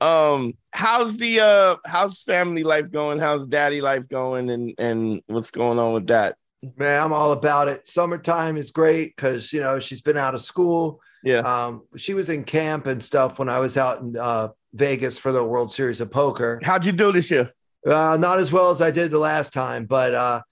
[0.00, 3.18] Um, how's the uh how's family life going?
[3.18, 4.50] How's daddy life going?
[4.50, 6.36] And and what's going on with that?
[6.76, 7.86] Man, I'm all about it.
[7.86, 11.00] Summertime is great because you know she's been out of school.
[11.24, 11.38] Yeah.
[11.40, 15.32] Um, she was in camp and stuff when I was out in uh, Vegas for
[15.32, 16.60] the World Series of Poker.
[16.62, 17.52] How'd you do this year?
[17.86, 20.42] Uh, not as well as I did the last time, but uh,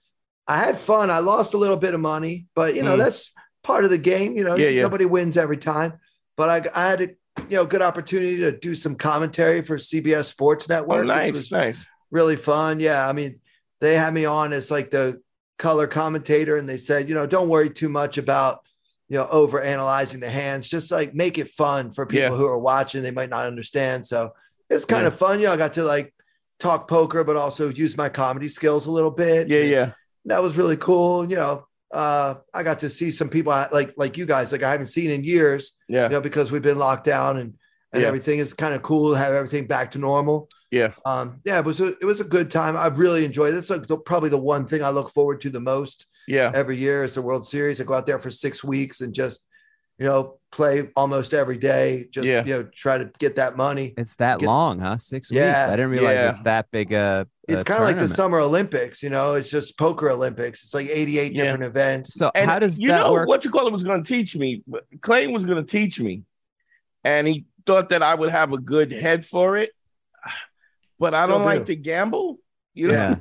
[0.47, 1.09] I had fun.
[1.09, 2.99] I lost a little bit of money, but you know Mm.
[2.99, 3.31] that's
[3.63, 4.35] part of the game.
[4.37, 4.81] You know, Yeah, yeah.
[4.81, 5.93] nobody wins every time.
[6.37, 7.09] But I, I had a
[7.49, 10.99] you know good opportunity to do some commentary for CBS Sports oh, Network.
[10.99, 11.87] Oh, nice, nice.
[12.11, 12.79] really fun.
[12.79, 13.39] Yeah, I mean,
[13.81, 15.21] they had me on as like the
[15.57, 18.65] color commentator, and they said, you know, don't worry too much about
[19.09, 20.69] you know over analyzing the hands.
[20.69, 22.37] Just like make it fun for people Yeah.
[22.37, 23.03] who are watching.
[23.03, 24.33] They might not understand, so
[24.69, 25.07] it's kind Yeah.
[25.07, 25.39] of fun.
[25.39, 26.13] You know, I got to like
[26.59, 29.47] talk poker, but also use my comedy skills a little bit.
[29.47, 29.91] Yeah, yeah.
[30.25, 31.29] that was really cool.
[31.29, 34.63] You know, uh, I got to see some people I- like like you guys, like
[34.63, 36.03] I haven't seen in years Yeah.
[36.03, 37.53] you know, because we've been locked down and
[37.93, 38.07] and Yeah.
[38.09, 40.49] everything is kind of cool to have everything back to normal.
[40.71, 40.91] Yeah.
[41.05, 42.75] Um, yeah, it was a, it was a good time.
[42.75, 43.57] I really enjoyed it.
[43.57, 46.51] It's like the, probably the one thing I look forward to the most Yeah.
[46.53, 47.79] every year is the World Series.
[47.79, 49.47] I go out there for six weeks and just,
[49.99, 52.07] you know, play almost every day.
[52.11, 52.43] Just Yeah.
[52.45, 53.93] you know, try to get that money.
[53.97, 54.97] It's that Get- long, huh?
[54.97, 55.65] Six Yeah.
[55.65, 55.73] weeks.
[55.73, 56.29] I didn't realize Yeah.
[56.29, 56.93] it's that big.
[56.93, 58.07] Uh, It's kind of like the.
[58.07, 59.33] Summer Olympics, you know.
[59.33, 60.63] It's just poker Olympics.
[60.63, 61.43] It's like 88 Yeah.
[61.45, 62.13] different events.
[62.13, 63.27] So And how does you that know work?
[63.27, 64.63] what you call it was going to teach me?
[65.01, 66.23] Clayton was going to teach me,
[67.03, 69.71] and he thought that I would have a good head for it.
[70.99, 72.39] But I Still don't like to gamble.
[72.73, 72.93] You know?
[72.93, 73.15] yeah.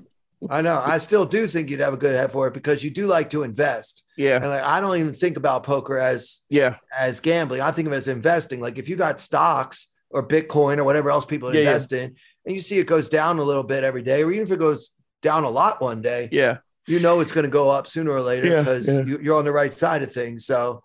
[0.51, 0.83] I know.
[0.85, 3.31] I still do think you'd have a good head for it because you do like
[3.31, 4.05] to invest.
[4.17, 7.61] yeah, And like, I don't even think about poker as yeah, as gambling.
[7.61, 8.61] I think of it as investing.
[8.61, 11.69] Like if you got stocks or Bitcoin or whatever else people Yeah, yeah.
[11.69, 14.47] invest in, and you see it goes down a little bit every day, or even
[14.47, 14.91] if it goes
[15.23, 16.59] down a lot one day, yeah.
[16.87, 19.05] you know it's going to go up sooner or later because yeah.
[19.05, 20.45] you, you're on the right side of things.
[20.47, 20.83] So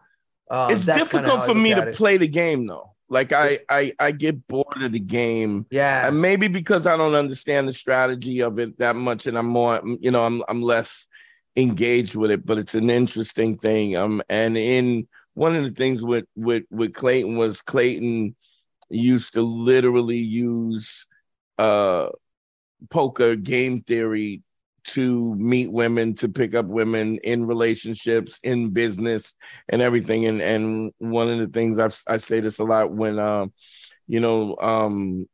[0.50, 1.96] um, it's difficult for me to it.
[1.96, 2.94] play the game though.
[3.12, 5.65] Like I, I, I get bored of the game.
[5.69, 9.47] Yeah, And maybe because I don't understand the strategy of it that much, and I'm
[9.47, 11.08] more, you know, I'm I'm less
[11.58, 12.45] engaged with it.
[12.45, 13.97] But it's an interesting thing.
[13.97, 18.34] Um, and in one of the things with with with Clayton was Clayton
[18.89, 21.06] used to literally use
[21.58, 22.08] uh
[22.89, 24.41] poker game theory
[24.84, 29.36] to meet women to pick up women in relationships in business
[29.70, 30.26] and everything.
[30.26, 33.54] And and one of the things I've, i say this a lot when um
[34.08, 35.28] you know um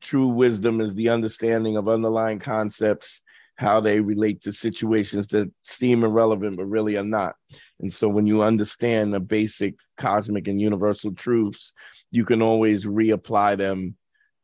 [0.00, 3.22] true wisdom is the understanding of underlying concepts
[3.56, 7.34] how they relate to situations that seem irrelevant but really are not.
[7.78, 11.72] And so when you understand the basic cosmic and universal truths
[12.10, 13.96] you can always reapply them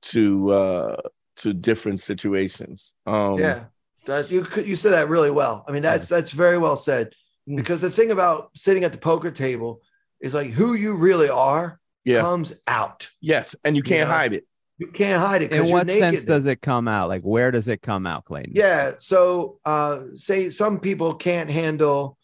[0.02, 0.96] to uh
[1.36, 2.94] to different situations.
[3.06, 3.64] Um yeah.
[4.06, 5.64] That you could you said that really well.
[5.68, 7.12] I mean, that's that's very well said.
[7.48, 7.56] Mm.
[7.56, 9.82] Because the thing about sitting at the poker table
[10.20, 13.08] is like who you really are yeah comes out.
[13.20, 14.14] yes and you can't Yeah.
[14.16, 14.44] hide it
[14.78, 15.50] You can't hide it.
[15.50, 17.08] 'cause In you're what sense does it come out?
[17.08, 18.52] Like, where does it come out, Clayton?
[18.54, 18.92] Yeah.
[18.98, 22.16] So uh say some people can't handle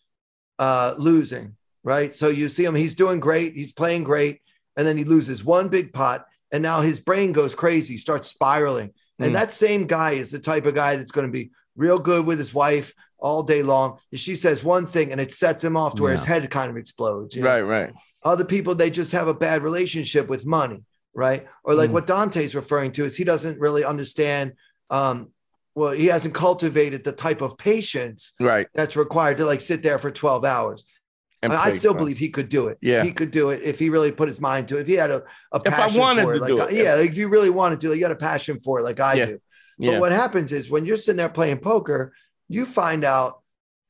[0.59, 2.14] uh losing, right?
[2.14, 4.40] So you see him, he's doing great, he's playing great,
[4.77, 8.92] and then he loses one big pot, and now his brain goes crazy, starts spiraling.
[9.18, 9.35] And Mm.
[9.35, 12.38] that same guy is the type of guy that's going to be real good with
[12.38, 13.98] his wife all day long.
[14.11, 16.70] And she says one thing and it sets him off to where his head kind
[16.70, 17.35] of explodes.
[17.37, 17.48] you know?
[17.48, 20.82] right right Other people, they just have a bad relationship with money,
[21.14, 21.46] right?
[21.64, 21.94] Or like Mm.
[21.94, 24.52] what Dante's referring to is he doesn't really understand.
[24.90, 25.30] Um,
[25.74, 29.98] well, he hasn't cultivated the type of patience right that's required to like sit there
[29.98, 30.85] for 12 hours.
[31.44, 32.78] and I, I still believe he could do it.
[32.82, 33.02] Yeah.
[33.02, 34.82] He could do it if he really put his mind to it.
[34.82, 36.68] If he had a, a If I passion wanted for it, to like do I-
[36.68, 36.85] it.
[36.85, 39.00] yeah, like if you really want to it, you got a passion for it, like
[39.00, 39.26] I Yeah.
[39.26, 39.38] do.
[39.83, 42.01] Yeah But what happens is when you're sitting there playing poker,
[42.49, 43.31] you find out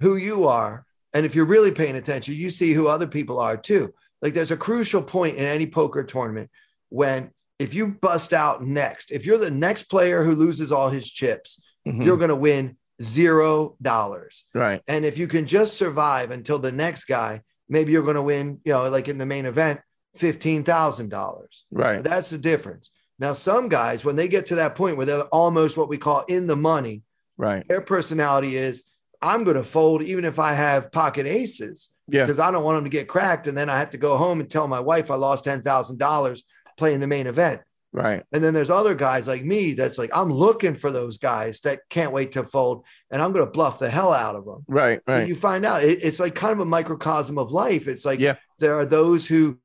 [0.01, 0.75] who you are
[1.15, 3.85] And if you're really paying attention, you see who other people are too.
[4.23, 6.49] Like there's a crucial point in any poker tournament
[6.89, 7.21] when
[7.59, 11.61] if you bust out next, if you're the next player who loses all his chips,
[11.87, 12.05] Mhm.
[12.05, 12.65] you're going to win
[13.03, 14.35] zero dollars.
[14.55, 14.81] right.
[14.93, 18.47] And if you can just survive until the next guy, maybe you're going to win,
[18.65, 19.81] you know, like in the main event,
[20.19, 21.65] $15,000.
[21.71, 22.03] Right.
[22.03, 22.91] That's the difference.
[23.23, 26.25] Now, some guys, when they get to that point where they're almost what we call
[26.27, 27.03] in the money,
[27.39, 27.67] Right.
[27.69, 28.83] their personality is,
[29.23, 32.25] I'm going to fold even if I have pocket aces Yeah.
[32.25, 33.47] because I don't want them to get cracked.
[33.47, 36.43] And then I have to go home and tell my wife I lost $10,000
[36.77, 37.61] playing the main event.
[37.93, 38.25] Right.
[38.33, 41.83] And then there's other guys like me that's like, I'm looking for those guys that
[41.91, 42.83] can't wait to fold
[43.13, 44.65] and I'm going to bluff the hell out of them.
[44.67, 45.01] Right.
[45.07, 45.29] And Right.
[45.29, 47.87] you find out it- it's like kind of a microcosm of life.
[47.87, 48.35] It's like Yeah.
[48.59, 49.59] there are those who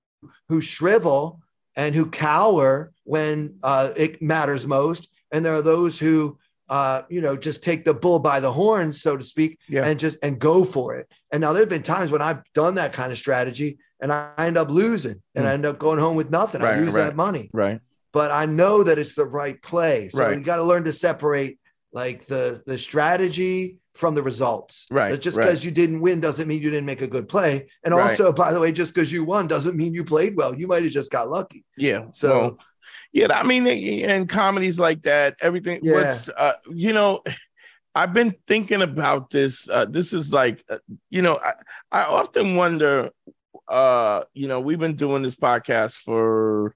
[0.50, 1.40] who shrivel
[1.76, 6.38] and who cower when uh, it matters most, and there are those who
[6.70, 9.86] uh, you know just take the bull by the horns, so to speak, Yeah.
[9.88, 11.10] and just and go for it.
[11.32, 14.32] And now there have been times when I've done that kind of strategy, and I
[14.38, 15.48] end up losing, and Mm.
[15.50, 16.62] I end up going home with nothing.
[16.62, 17.04] Right, I lose right.
[17.04, 17.80] that money, Right.
[18.12, 20.10] but I know that it's the right play.
[20.10, 20.38] So Right.
[20.38, 21.58] you got to learn to separate
[21.94, 24.86] like the the strategy from the results.
[24.92, 25.46] Right, That just right.
[25.46, 27.68] because you didn't win doesn't mean you didn't make a good play.
[27.84, 28.12] And Right.
[28.12, 30.54] also, by the way, just because you won doesn't mean you played well.
[30.54, 31.64] You might have just got lucky.
[31.78, 32.02] Yeah.
[32.14, 32.60] So- well,
[33.14, 35.80] yeah, I mean, and comedies like that, everything.
[35.84, 35.94] Yeah.
[35.94, 37.22] What's, uh, you know,
[37.96, 39.68] I've been thinking about this.
[39.70, 40.78] Uh, this is like, uh,
[41.10, 41.54] you know, I,
[41.92, 43.10] I often wonder,
[43.68, 46.76] uh, you know, we've been doing this podcast for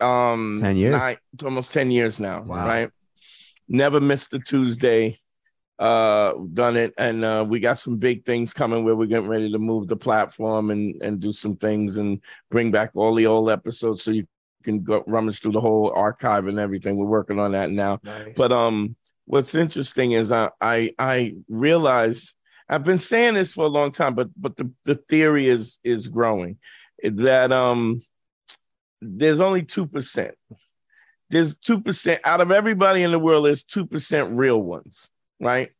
[0.00, 0.92] um 10 years.
[0.92, 2.66] nine- almost 10 years now, Wow.
[2.66, 2.90] right?
[3.68, 5.18] Never missed a Tuesday.
[5.78, 9.52] Uh, done it, and uh, we got some big things coming where we're getting ready
[9.52, 12.18] to move the platform and and do some things and
[12.50, 14.26] bring back all the old episodes so you
[14.66, 16.96] can go rummage through the whole archive and everything.
[16.96, 18.00] We're working on that now.
[18.02, 18.34] Nice.
[18.36, 22.34] But um, what's interesting is I I I realize
[22.68, 26.08] I've been saying this for a long time, but but the, the theory is is
[26.08, 26.58] growing
[27.02, 28.02] that um
[29.00, 30.34] there's only two percent.
[31.30, 33.46] There's two percent out of everybody in the world.
[33.46, 35.08] There's two percent real ones,
[35.40, 35.70] right?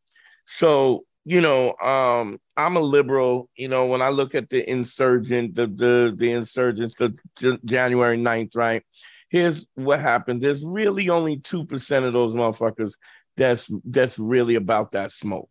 [0.45, 3.49] So you know, um, I'm a liberal.
[3.57, 8.17] You know, when I look at the insurgent, the the the insurgents, the J- January
[8.19, 8.83] 9th, right?
[9.29, 10.41] Here's what happened.
[10.41, 12.95] There's really only two percent of those motherfuckers
[13.37, 15.51] that's that's really about that smoke.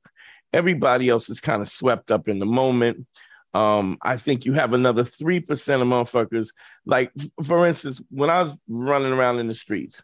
[0.54, 3.06] Everybody else is kind of swept up in the moment.
[3.54, 6.50] Um, I think you have another three percent of motherfuckers.
[6.86, 7.12] Like,
[7.44, 10.04] for instance, when I was running around in the streets,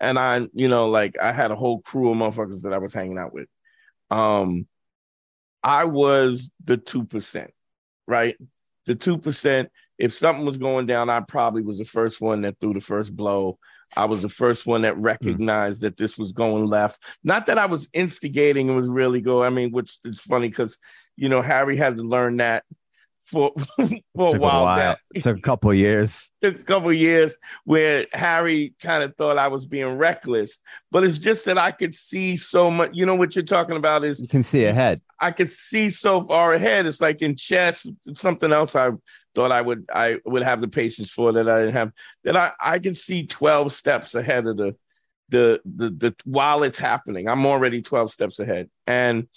[0.00, 2.92] and I, you know, like I had a whole crew of motherfuckers that I was
[2.92, 3.48] hanging out with.
[4.10, 4.66] Um,
[5.64, 7.50] I was the two percent,
[8.06, 8.36] right?
[8.84, 9.70] The two percent.
[9.98, 13.16] If something was going down, I probably was the first one that threw the first
[13.16, 13.58] blow.
[13.96, 15.02] I was the first one that hmm.
[15.02, 17.00] recognized that this was going left.
[17.24, 19.42] Not that I was instigating and was really go.
[19.42, 20.78] I mean, which is funny because
[21.16, 22.64] you know Harry had to learn that
[23.24, 24.60] for for a Took while.
[24.62, 24.96] a while.
[25.14, 26.30] It took a couple of years.
[26.42, 30.60] took a couple of years where Harry kind of thought I was being reckless,
[30.90, 32.90] but it's just that I could see so much.
[32.92, 35.00] You know what you're talking about is You can see ahead.
[35.20, 36.86] I could see so far ahead.
[36.86, 38.90] It's like in chess, something else I
[39.34, 41.92] thought I would I would have the patience for that I didn't have.
[42.24, 44.76] That I I can see 12 steps ahead of the
[45.30, 47.28] the the the while it's happening.
[47.28, 48.68] I'm already 12 steps ahead.
[48.86, 49.28] And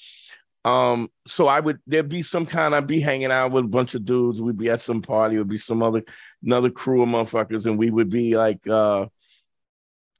[0.68, 3.96] um so I would there'd be some kind I'd be hanging out with a bunch
[3.96, 4.42] of dudes.
[4.42, 6.04] We'd be at some party, would be some other
[6.44, 9.06] another crew of motherfuckers, and we would be like uh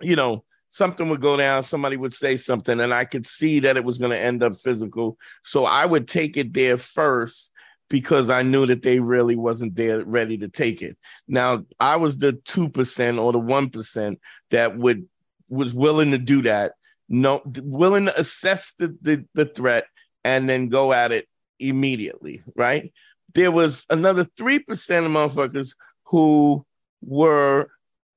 [0.02, 3.78] you know something would go down, somebody would say something, and I could see that
[3.78, 5.18] it was going to end up physical.
[5.42, 7.52] So I would take it there first
[7.90, 10.98] because I knew that they really wasn't there ready to take it.
[11.28, 14.20] Now I was the two percent or the one percent
[14.52, 15.08] that would
[15.50, 16.74] was willing to do that,
[17.10, 19.86] no willing to assess the, the the threat
[20.28, 21.28] and then go at it
[21.60, 22.92] immediately, right?
[23.34, 26.66] There was another three percent of motherfuckers who
[27.02, 27.70] were,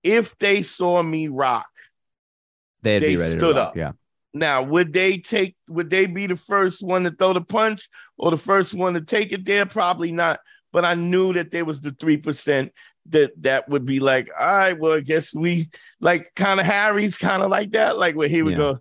[0.02, 1.68] if they saw me rock,
[2.82, 3.68] They'd They be ready stood to rock.
[3.70, 3.76] up.
[3.76, 3.92] Yeah.
[4.32, 5.54] now, would they take?
[5.68, 9.00] Would they be the first one to throw the punch or the first one to
[9.02, 9.66] take it there?
[9.66, 10.40] Probably not.
[10.72, 12.72] But I knew that there was the three percent
[13.10, 15.68] that that would be like, all right, well, I guess we
[16.00, 18.56] like kind of Harry's kind of like that, like where he would Yeah.
[18.58, 18.78] go.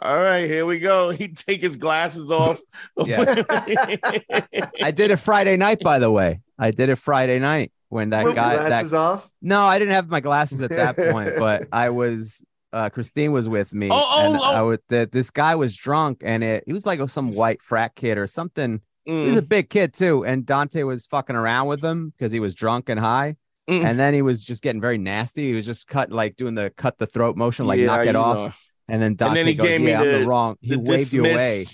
[0.00, 1.10] All right, here we go.
[1.18, 2.60] He'd take his glasses off.
[2.98, 6.40] I did it Friday night, by the way.
[6.58, 8.56] I did it Friday night when that With guy.
[8.56, 9.28] That, glasses off.
[9.40, 12.44] no, I didn't have my glasses at that point, but I was.
[12.72, 14.44] Uh, Christine was with me, Oh, oh, and oh.
[14.44, 14.80] I would.
[14.88, 18.26] That this guy was drunk, and it, he was like some white frat kid or
[18.26, 18.80] something.
[19.06, 22.40] Mm, He's a big kid too, and Dante was fucking around with him because he
[22.40, 23.36] was drunk and high.
[23.68, 23.84] Mm.
[23.84, 25.48] And then he was just getting very nasty.
[25.48, 28.16] He was just cut like doing the cut the throat motion, like yeah, knock it
[28.16, 28.36] off.
[28.36, 28.52] know.
[28.88, 30.78] And then Dante then he goes, gave me "Yeah, I'm the- the wrong." He The
[30.80, 31.66] waved you away.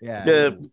[0.00, 0.24] Yeah.
[0.24, 0.70] The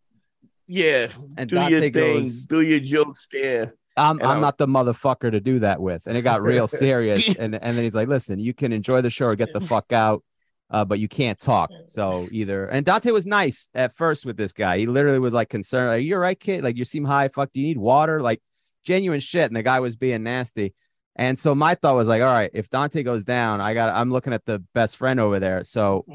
[0.68, 3.74] Yeah, And do Dante your thing, goes- do your jokes there.
[3.98, 6.06] I'm And I'm I- not the motherfucker to do that with.
[6.08, 7.28] And it got real serious.
[7.36, 9.92] and and then he's like, listen, you can enjoy the show or get the fuck
[9.92, 10.24] out.
[10.72, 11.72] Uh, but you can't talk.
[11.88, 14.78] So either and Dante was nice at first with this guy.
[14.78, 16.64] He literally was like concerned, like, you're right, kid.
[16.64, 17.28] Like you seem high.
[17.30, 18.22] Fuck, do you need water?
[18.22, 18.40] Like
[18.86, 19.48] genuine shit.
[19.48, 20.76] And the guy was being nasty.
[21.20, 24.10] And so my thought was like, all right, if Dante goes down, I got I'm
[24.10, 25.66] looking at the best friend over there.
[25.66, 26.06] So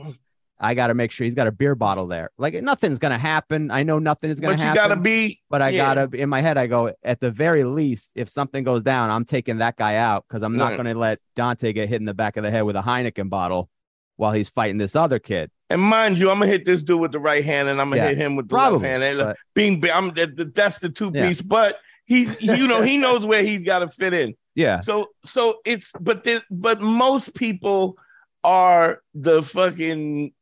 [0.58, 2.30] I gotta make sure he's got a beer bottle there.
[2.38, 3.70] Like nothing's gonna happen.
[3.70, 4.82] I know nothing is gonna But you happen.
[4.82, 5.42] gotta be.
[5.50, 5.94] But I Yeah.
[5.94, 9.26] gotta in my head, I go at the very least, if something goes down, I'm
[9.26, 10.76] taking that guy out because I'm not Right.
[10.78, 13.68] gonna let Dante get hit in the back of the head with a Heineken bottle
[14.16, 15.50] while he's fighting this other kid.
[15.68, 18.00] And mind you, I'm gonna hit this dude with the right hand, and I'm gonna
[18.02, 19.02] Yeah, hit him with the probably, left hand.
[19.02, 21.28] And but- being, I'm that- that- that's the two Yeah.
[21.28, 21.42] piece.
[21.42, 24.34] But he, he- you know, he knows where he's got to fit in.
[24.54, 27.98] Yeah, So, so it's but there, but most people
[28.42, 30.32] are the fucking.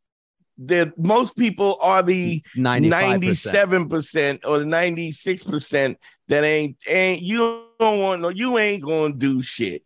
[0.59, 5.97] The most people are the 97% or the 96%
[6.29, 9.83] that ain't ain't you don't want no you ain't gonna do shit.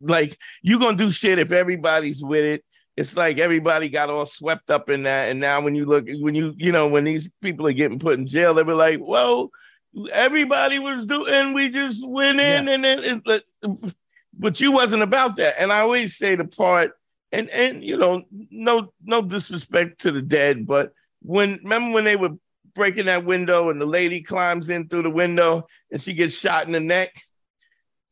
[0.00, 2.64] Like you gonna do shit if everybody's with it.
[2.96, 5.28] It's like everybody got all swept up in that.
[5.28, 8.18] And now when you look when you you know when these people are getting put
[8.18, 9.50] in jail they were like well
[10.12, 13.44] everybody was doing we just went in and then it,
[14.38, 16.92] but you wasn't about that and i always say the part
[17.32, 20.92] and and you know no no disrespect to the dead but
[21.22, 22.30] when remember when they were
[22.74, 26.66] breaking that window and the lady climbs in through the window and she gets shot
[26.66, 27.10] in the neck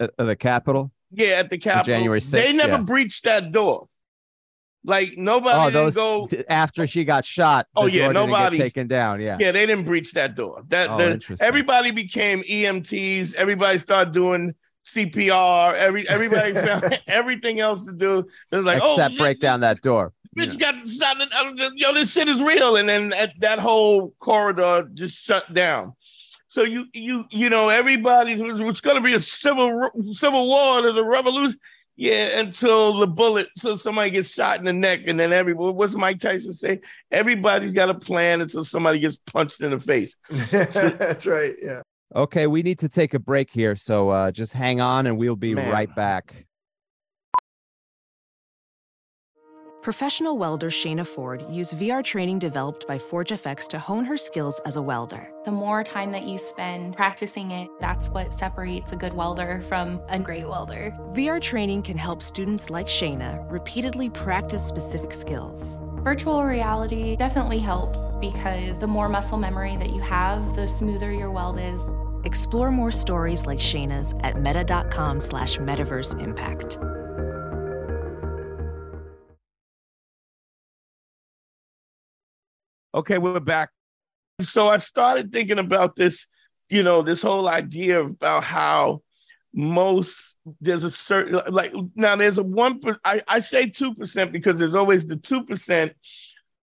[0.00, 0.90] at, the Capitol.
[1.12, 1.84] yeah at the Capitol.
[1.94, 2.78] January 6th, they never yeah.
[2.78, 3.88] breached that door
[4.84, 7.66] like nobody Oh, didn't those go after she got shot.
[7.74, 9.20] Oh, yeah, door didn't get nobody- taken down.
[9.20, 11.44] Yeah, yeah they didn't breach that door that Oh, the- interesting.
[11.46, 14.54] everybody became emts everybody started doing
[14.86, 18.20] cpr every everybody found everything else to do
[18.50, 20.12] it was like oh except shit, break down that door.
[20.36, 21.28] Bitch You got started.
[21.34, 25.94] Uh, yo, this shit is real, and then that, that whole corridor just shut down.
[26.46, 30.82] So you you you know everybody's it's going to be a civil civil war.
[30.82, 31.58] There's a revolution.
[31.98, 35.72] Yeah, until the bullet, so somebody gets shot in the neck, and then everybody.
[35.72, 36.80] What's Mike Tyson say?
[37.10, 40.14] Everybody's got a plan until somebody gets punched in the face.
[40.50, 41.54] That's right.
[41.62, 41.80] Yeah.
[42.16, 45.36] Okay, we need to take a break here, so uh, just hang on, and we'll
[45.36, 45.70] be Man.
[45.70, 46.46] right back.
[49.82, 54.76] Professional welder Shayna Ford used VR training developed by ForgeFX to hone her skills as
[54.76, 55.30] a welder.
[55.44, 60.00] The more time that you spend practicing it, that's what separates a good welder from
[60.08, 60.96] a great welder.
[61.12, 65.80] VR training can help students like Shayna repeatedly practice specific skills.
[66.02, 71.30] Virtual reality definitely helps because the more muscle memory that you have, the smoother your
[71.30, 71.80] weld is.
[72.26, 76.76] Explore more stories like Shayna's at meta.com slash metaverse impact.
[82.92, 83.70] Okay, we're back.
[84.40, 86.26] So I started thinking about this,
[86.68, 89.02] you know, this whole idea about how
[89.54, 94.58] most there's a certain like now there's a one I, I say two percent because
[94.58, 95.92] there's always the two percent.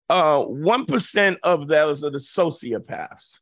[0.10, 3.40] Uh, one percent of those are the sociopaths,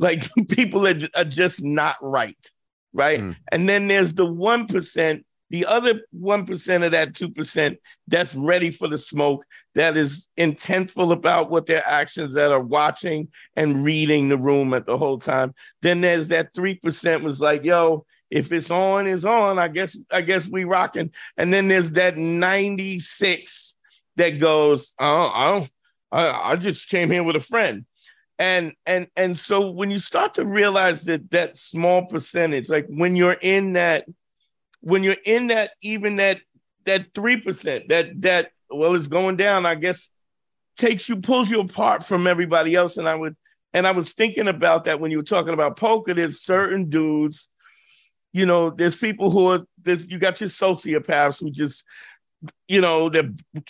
[0.00, 2.50] like people that are just not right,
[2.92, 3.20] right?
[3.20, 3.36] Mm.
[3.52, 8.34] And then there's the one percent, the other one percent of that two percent that's
[8.34, 13.84] ready for the smoke, that is intentful about what their actions that are watching and
[13.84, 15.54] reading the room at the whole time.
[15.82, 19.58] Then there's that three percent was like, yo, if it's on, it's on.
[19.58, 21.12] I guess I guess we rocking.
[21.36, 23.76] And then there's that 96
[24.16, 25.70] that goes, oh, I don't,
[26.12, 27.84] I, I just came here with a friend.
[28.40, 33.14] And and and so when you start to realize that that small percentage, like when
[33.14, 34.06] you're in that,
[34.80, 36.40] when you're in that, even that
[36.86, 40.08] that three percent, that that well, it's going down, I guess
[40.78, 42.96] takes you, pulls you apart from everybody else.
[42.96, 43.36] And I would,
[43.74, 46.14] and I was thinking about that when you were talking about poker.
[46.14, 47.48] There's certain dudes,
[48.32, 51.84] you know, there's people who are there's you got your sociopaths who just,
[52.68, 53.10] you know,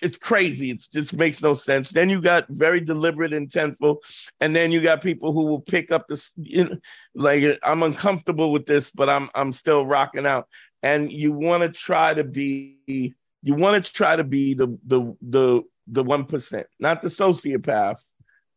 [0.00, 0.70] it's crazy.
[0.70, 1.90] It just makes no sense.
[1.90, 3.96] Then you got very deliberate, intentful,
[4.40, 6.76] and then you got people who will pick up this, you know,
[7.14, 10.46] like I'm uncomfortable with this, but I'm I'm still rocking out.
[10.82, 15.16] And you want to try to be you want to try to be the the
[15.20, 18.00] the the one percent, not the sociopath,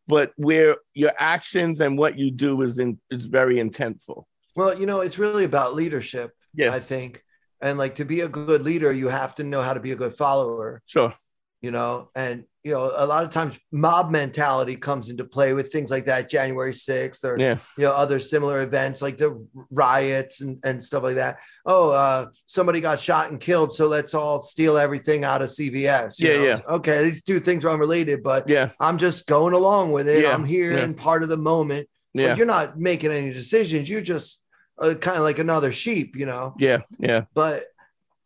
[0.07, 4.25] but where your actions and what you do is in is very intentful.
[4.55, 7.23] Well, you know, it's really about leadership, Yeah, I think.
[7.63, 9.95] And like to be a good leader, you have to know how to be a
[9.95, 11.13] good follower, sure.
[11.61, 12.09] you know.
[12.13, 16.05] And, you know, a lot of times mob mentality comes into play with things like
[16.05, 20.83] that, January 6th or, Yeah, you know, other similar events like the riots and, and
[20.83, 21.39] stuff like that.
[21.65, 23.73] Oh, uh, somebody got shot and killed.
[23.73, 26.19] So let's all steal everything out of CVS.
[26.19, 26.43] you Yeah, know?
[26.43, 26.59] yeah.
[26.67, 27.03] Okay.
[27.03, 30.23] These two things are unrelated, but yeah, I'm just going along with it.
[30.23, 30.83] Yeah, I'm here yeah.
[30.83, 31.87] and part of the moment.
[32.13, 32.27] Yeah.
[32.27, 33.89] Like, you're not making any decisions.
[33.89, 34.42] You're just
[34.83, 36.55] uh, kind of like another sheep, you know.
[36.59, 36.81] Yeah.
[36.99, 37.25] Yeah.
[37.33, 37.65] But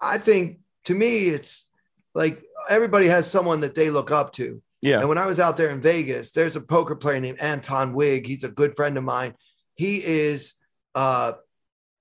[0.01, 1.65] I think to me, it's
[2.15, 4.61] like everybody has someone that they look up to.
[4.81, 4.99] Yeah.
[4.99, 8.27] And when I was out there in Vegas, there's a poker player named Anton Wigg.
[8.27, 9.35] He's a good friend of mine.
[9.75, 10.53] He is
[10.95, 11.33] uh,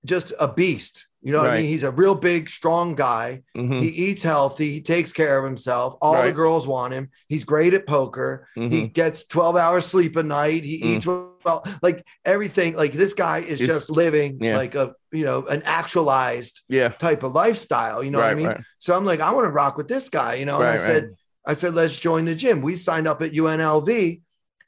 [0.05, 1.07] just a beast.
[1.27, 1.65] You know what I mean?
[1.65, 3.41] He's a real big, strong guy.
[3.57, 3.81] Mhm.
[3.81, 4.71] He eats healthy.
[4.71, 5.97] He takes care of himself.
[6.01, 7.09] All the girls want him.
[7.27, 8.47] He's great at poker.
[8.55, 8.93] He Mhm.
[8.93, 10.63] gets 12 hours sleep a night.
[10.63, 10.85] He Mm.
[10.85, 12.77] eats well, like everything.
[12.77, 14.55] Like this guy is It's- just living yeah.
[14.55, 16.89] like a, you know, an actualized Yeah.
[16.89, 18.01] type of lifestyle.
[18.01, 18.47] You know what I mean?
[18.47, 18.61] right.
[18.77, 20.61] So I'm like, I want to rock with this guy, you know.
[20.61, 21.09] Right, and I said,
[21.45, 22.61] I said, let's join the gym.
[22.61, 24.21] We signed up at UNLV.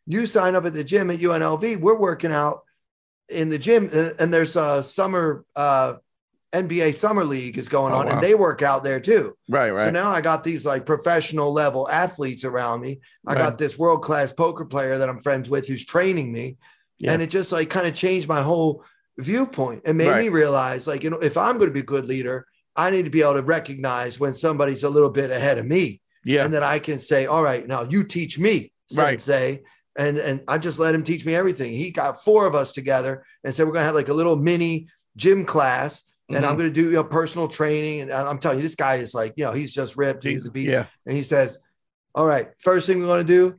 [0.07, 1.78] You sign up at the gym at UNLV.
[1.78, 2.64] We're working out
[3.30, 5.93] in the gym, uh, and there's a summer uh,
[6.54, 8.14] NBA summer league is going Oh, on, wow.
[8.14, 9.36] and they work out there too.
[9.47, 9.70] Right.
[9.72, 9.86] Right.
[9.86, 13.00] So now I got these like professional level athletes around me.
[13.28, 13.39] I Right.
[13.39, 16.58] got this world class poker player that I'm friends with who's training me,
[16.97, 17.12] Yeah.
[17.14, 18.84] and it just like kind of changed my whole
[19.20, 19.82] viewpoint.
[19.86, 22.47] It made me realize, like, you know, if I'm going to be a good leader,
[22.76, 26.02] I need to be able to recognize when somebody's a little bit ahead of me
[26.24, 26.45] yeah.
[26.45, 29.20] and then I can say, "All right, now you teach me, Right.
[29.20, 29.62] sensei."
[29.97, 31.74] And and I just let him teach me everything.
[31.74, 34.88] He got four of us together and said we're gonna have like a little mini
[35.18, 36.58] gym class, and I'm Mhm.
[36.58, 38.02] gonna do you know, personal training.
[38.02, 40.24] And I'm telling you, this guy is like, you know, he's just ripped.
[40.24, 40.72] He's a beast.
[40.72, 40.86] Yeah.
[41.06, 41.58] And he says,
[42.16, 43.56] "All right, first thing we're gonna do,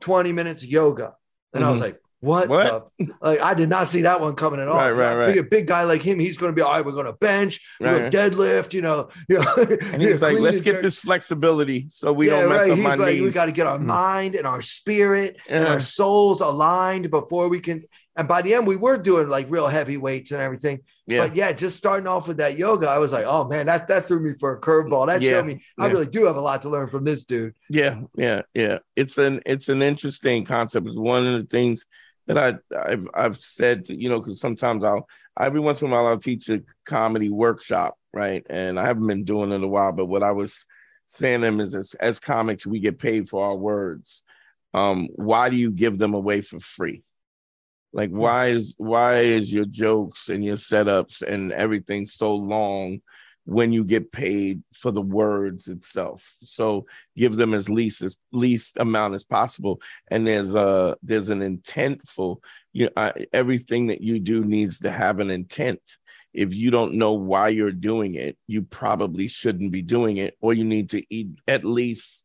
[0.00, 1.14] 20 minutes of yoga."
[1.54, 1.82] And I was Mhm.
[1.84, 2.48] like, "What?
[2.48, 2.88] What?
[2.98, 4.76] the-" Like I did not see that one coming at all.
[4.76, 5.26] Right, right, I right.
[5.26, 6.84] figured big guy like him, he's gonna be all right.
[6.84, 8.10] We're gonna bench, we're Right.
[8.12, 9.54] gonna deadlift, you know, you know.
[9.92, 13.20] And he's like, let's get this flexibility so we don't mess up He's my like,
[13.20, 13.84] we got to get our Mm.
[13.84, 17.84] mind and our spirit and our souls aligned before we can.
[18.16, 20.80] And by the end, we were doing like real heavy weights and everything.
[21.06, 21.26] yeah.
[21.26, 24.04] But yeah, just starting off with that yoga, I was like, oh man, that that
[24.04, 25.06] threw me for a curveball.
[25.06, 25.92] That Yeah, showed me I yeah.
[25.92, 27.54] really do have a lot to learn from this dude.
[27.70, 28.78] Yeah, yeah, yeah.
[28.96, 30.86] It's an it's an interesting concept.
[30.86, 31.86] It's one of the things
[32.26, 35.08] that I I've I've said to, you know because sometimes I'll
[35.40, 38.44] every once in a while I'll teach a comedy workshop, right?
[38.50, 40.66] And I haven't been doing it in a while, but what I was
[41.06, 44.22] saying to them is as, as comics we get paid for our words.
[44.74, 47.02] Um, why do you give them away for free?
[47.92, 53.00] Like why is why is your jokes and your setups and everything so long
[53.44, 56.26] when you get paid for the words itself?
[56.42, 56.86] So
[57.16, 59.80] give them as least as least amount as possible.
[60.08, 62.38] And there's a there's an intentful
[62.72, 65.82] you know I, everything that you do needs to have an intent.
[66.32, 70.54] If you don't know why you're doing it you probably shouldn't be doing it or
[70.54, 72.24] you need to eat at least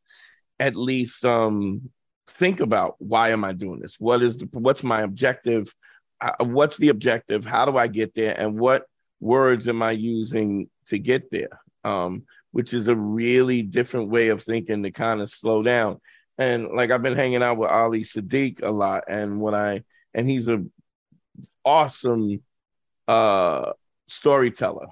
[0.59, 1.89] at least um
[2.27, 3.99] think about why am i doing this?
[3.99, 5.73] What is the what's my objective?
[6.19, 7.45] Uh, what's the objective?
[7.45, 8.35] How do i get there?
[8.37, 8.85] And what
[9.19, 11.61] words am i using to get there?
[11.83, 15.99] Um which is a really different way of thinking to kind of slow down.
[16.37, 20.27] And like I've been hanging out with Ali Siddiq a lot, and when I and
[20.27, 20.63] he's a
[21.63, 22.41] awesome
[23.07, 23.73] uh
[24.07, 24.87] storyteller,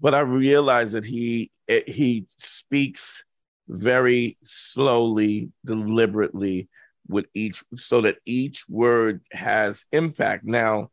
[0.00, 3.24] but I realize that he it, he speaks
[3.68, 6.68] very slowly, deliberately
[7.08, 10.44] with each, so that each word has impact.
[10.44, 10.90] Now,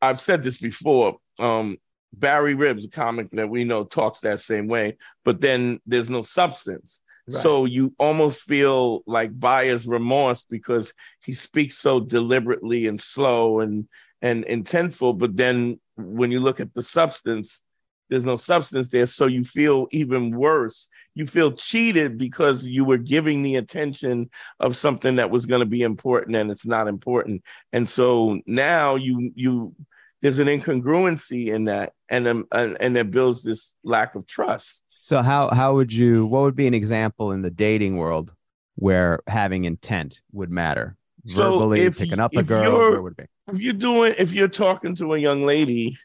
[0.00, 1.18] I've said this before.
[1.38, 1.78] Um,
[2.12, 6.22] Barry Ribs, a comic that we know, talks that same way, but then there's no
[6.22, 7.02] substance.
[7.28, 7.42] Right.
[7.42, 13.88] So you almost feel like buyer's remorse because he speaks so deliberately and slow and
[14.22, 17.62] and intentful, but then when you look at the substance,
[18.10, 19.06] there's no substance there.
[19.06, 20.88] So you feel even worse.
[21.14, 24.30] You feel cheated because you were giving the attention
[24.60, 27.42] of something that was going to be important and it's not important.
[27.72, 29.74] And so now you you
[30.22, 34.82] there's an incongruency in that and um, and, and it builds this lack of trust.
[35.00, 38.34] So how how would you what would be an example in the dating world
[38.76, 40.96] where having intent would matter?
[41.26, 43.54] So Verbally if picking up a girl, where would it be?
[43.54, 45.98] if you're doing if you're talking to a young lady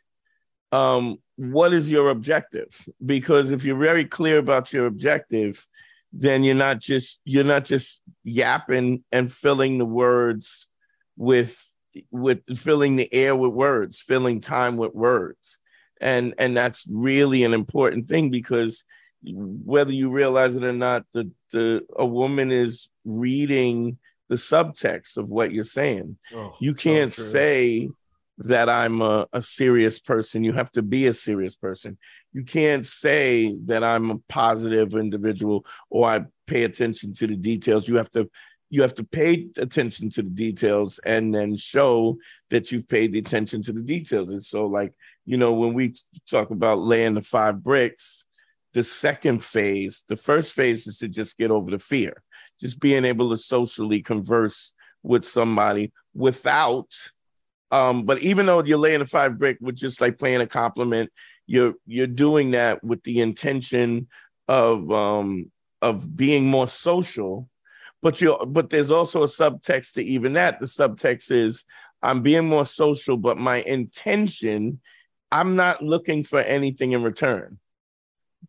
[0.71, 2.69] um what is your objective?
[3.05, 5.65] Because if you're very clear about your objective
[6.17, 10.65] then you're not just you're not just yapping and filling the words
[11.17, 11.61] with
[12.09, 15.59] with filling the air with words filling time with words.
[15.99, 18.85] And and that's really an important thing because
[19.23, 23.97] whether you realize it or not the the a woman is reading
[24.29, 26.17] the subtext of what you're saying.
[26.33, 27.89] Oh, you can't say
[28.37, 30.43] that I'm a, a serious person.
[30.43, 31.97] You have to be a serious person.
[32.33, 37.87] You can't say that I'm a positive individual or I pay attention to the details.
[37.87, 38.29] You have to
[38.69, 42.17] you have to pay attention to the details and then show
[42.49, 44.31] that you've paid the attention to the details.
[44.31, 44.93] And so, like,
[45.25, 45.93] you know, when we
[46.29, 48.25] talk about laying the five bricks,
[48.73, 52.21] the second phase, the first phase is to just get over the fear,
[52.59, 54.73] just being able to socially converse
[55.03, 56.87] with somebody without
[57.71, 61.09] um but even though you're laying a five brick with just like playing a compliment
[61.47, 64.07] you're you're doing that with the intention
[64.47, 65.51] of um
[65.81, 67.49] of being more social.
[68.01, 70.59] But you but there's also a subtext to even that.
[70.59, 71.63] The subtext is
[72.01, 74.79] i'm being more social but my intention
[75.31, 77.57] i'm not looking for anything in return.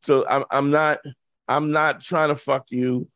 [0.02, 1.00] So i'm, I'm not
[1.48, 3.08] i'm not trying to fuck you.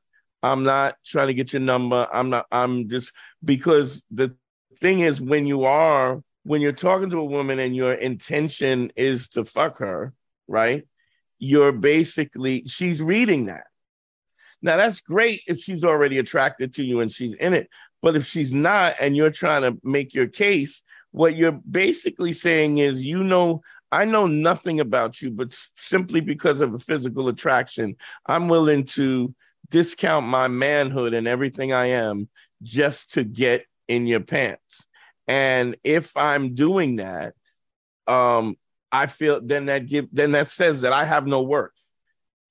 [0.43, 2.09] I'm not trying to get your number.
[2.11, 3.13] I'm not i'm just
[3.45, 4.35] because the
[4.81, 9.29] thing is when you are when you're talking to a woman and your intention is
[9.29, 10.13] to fuck her
[10.49, 10.85] right
[11.39, 13.65] you're basically she's reading that
[14.63, 17.69] now that's great if she's already attracted to you and she's in it.
[18.03, 22.79] But if she's not and you're trying to make your case, what you're basically saying
[22.79, 23.63] is, you know,
[23.93, 29.35] I know nothing about you, but simply because of a physical attraction, I'm willing to
[29.71, 32.29] discount my manhood and everything I am
[32.63, 34.87] just to get in your pants.
[35.27, 37.35] And if I'm doing that,
[38.07, 38.57] um,
[38.93, 41.73] I feel then that give then that says that I have no worth.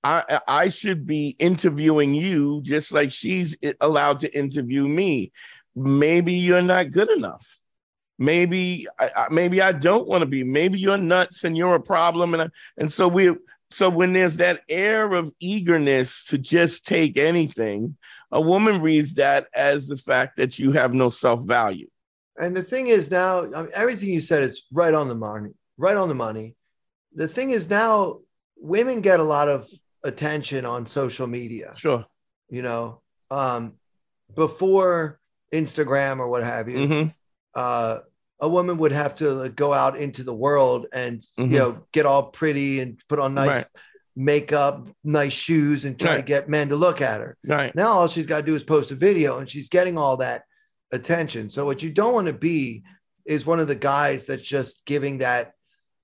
[0.03, 5.31] I I should be interviewing you just like she's allowed to interview me.
[5.75, 7.59] Maybe you're not good enough.
[8.17, 10.43] Maybe I, maybe I don't want to be.
[10.43, 12.33] Maybe you're nuts and you're a problem.
[12.33, 13.35] And and so we
[13.72, 17.97] so when there's that air of eagerness to just take anything,
[18.32, 21.88] a woman reads that as the fact that you have no self value.
[22.38, 25.51] And the thing is now, I mean, everything you said is right on the money.
[25.78, 26.55] Right on the money.
[27.13, 28.20] The thing is now,
[28.57, 29.70] women get a lot of
[30.03, 31.74] attention on social media.
[31.76, 32.05] Sure.
[32.49, 33.74] You know, um,
[34.36, 35.20] before
[35.53, 37.09] Instagram or what have you, mm-hmm.
[37.55, 37.99] uh,
[38.39, 41.51] a woman would have to go out into the world and mm-hmm.
[41.51, 43.65] you know get all pretty and put on nice right.
[44.15, 46.17] makeup, nice shoes, and try right.
[46.17, 47.37] to get men to look at her.
[47.45, 50.17] Right now, all she's got to do is post a video, and she's getting all
[50.17, 50.43] that
[50.91, 51.49] attention.
[51.49, 52.83] So what you don't want to be
[53.25, 55.53] is one of the guys that's just giving that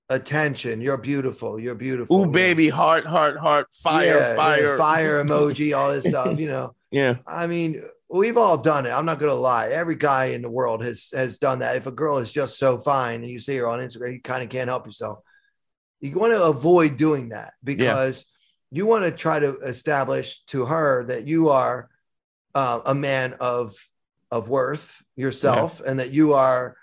[0.08, 0.80] attention.
[0.80, 1.58] You're beautiful.
[1.58, 2.22] You're beautiful.
[2.22, 6.38] Ooh, baby, heart, heart, heart, fire, yeah, fire, yeah, fire emoji, all this stuff.
[6.38, 6.74] You know.
[6.90, 7.16] Yeah.
[7.26, 8.90] I mean, we've all done it.
[8.90, 9.68] I'm not gonna lie.
[9.68, 11.76] Every guy in the world has has done that.
[11.76, 14.42] If a girl is just so fine and you see her on Instagram, you kind
[14.42, 15.18] of can't help yourself.
[16.00, 18.24] You want to avoid doing that because
[18.70, 18.78] yeah.
[18.78, 21.88] you want to try to establish to her that you are
[22.54, 23.74] uh, a man of
[24.30, 26.76] of worth yourself and that you are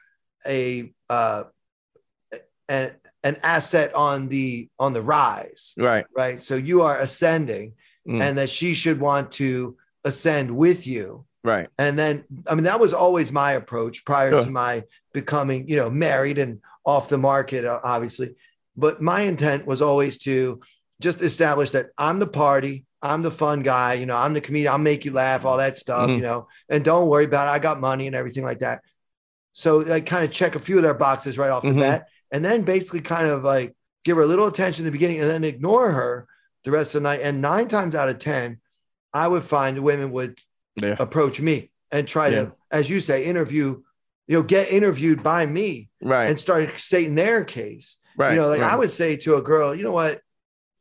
[0.47, 1.43] a uh,
[2.69, 2.93] and
[3.23, 7.73] an asset on the on the rise right right so you are ascending
[8.07, 8.21] mm.
[8.21, 12.79] and that she should want to ascend with you right and then i mean that
[12.79, 14.45] was always my approach prior sure.
[14.45, 14.83] to my
[15.13, 18.35] becoming you know married and off the market obviously
[18.75, 20.59] but my intent was always to
[20.99, 24.71] just establish that i'm the party i'm the fun guy you know i'm the comedian
[24.71, 26.17] i'll make you laugh all that stuff mm-hmm.
[26.17, 28.81] you know and don't worry about it i got money and everything like that
[29.53, 31.79] so i kind of check a few of their boxes right off the mm-hmm.
[31.79, 35.19] bat and then basically kind of like give her a little attention in the beginning
[35.19, 36.27] and then ignore her
[36.63, 37.21] the rest of the night.
[37.21, 38.59] And nine times out of 10,
[39.13, 40.39] I would find the women would
[40.75, 40.95] yeah.
[40.99, 42.45] approach me and try yeah.
[42.45, 43.81] to, as you say, interview,
[44.27, 46.29] you know, get interviewed by me right.
[46.29, 47.97] and start stating their case.
[48.17, 48.31] Right.
[48.31, 48.71] You know, like right.
[48.71, 50.21] I would say to a girl, you know what?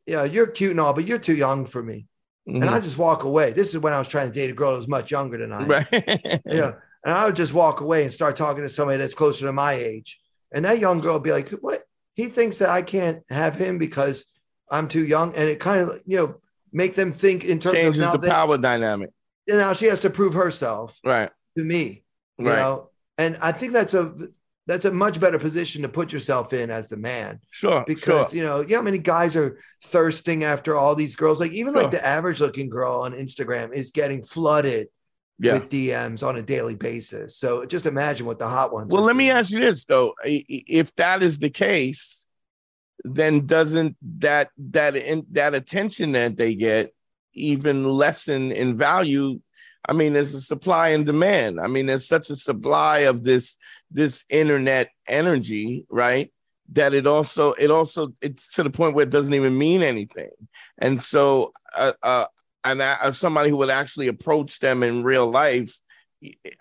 [0.05, 2.07] Yeah, you're cute and all, but you're too young for me.
[2.47, 2.61] Mm-hmm.
[2.61, 3.51] And I just walk away.
[3.51, 5.53] This is when I was trying to date a girl that was much younger than
[5.53, 5.65] I.
[5.65, 6.41] Right.
[6.45, 6.71] yeah.
[7.05, 9.73] And I would just walk away and start talking to somebody that's closer to my
[9.73, 10.21] age.
[10.53, 11.83] And that young girl would be like, what?
[12.13, 14.23] He thinks that I can't have him because
[14.71, 15.35] I'm too young.
[15.35, 16.35] And it kind of, you know,
[16.73, 19.11] make them think in terms Changes of the they, power dynamic.
[19.47, 22.03] And now she has to prove herself right to me.
[22.37, 22.59] You right.
[22.59, 24.13] know, and I think that's a
[24.65, 27.39] that's a much better position to put yourself in as the man.
[27.49, 27.83] Sure.
[27.85, 28.37] Because sure.
[28.37, 31.39] you know, you know how many guys are thirsting after all these girls?
[31.39, 31.83] Like even sure.
[31.83, 34.87] like the average looking girl on Instagram is getting flooded
[35.39, 35.53] yeah.
[35.53, 37.37] with DMs on a daily basis.
[37.37, 38.93] So just imagine what the hot ones.
[38.93, 42.12] Well, let me ask you this though: if that is the case,
[43.03, 46.93] then doesn't that that in, that attention that they get
[47.33, 49.39] even lessen in value?
[49.87, 51.59] I mean, there's a supply and demand.
[51.59, 53.57] I mean, there's such a supply of this
[53.91, 56.31] this internet energy, right?
[56.71, 60.31] That it also it also it's to the point where it doesn't even mean anything.
[60.77, 62.25] And so, uh, uh,
[62.63, 65.77] and as somebody who would actually approach them in real life,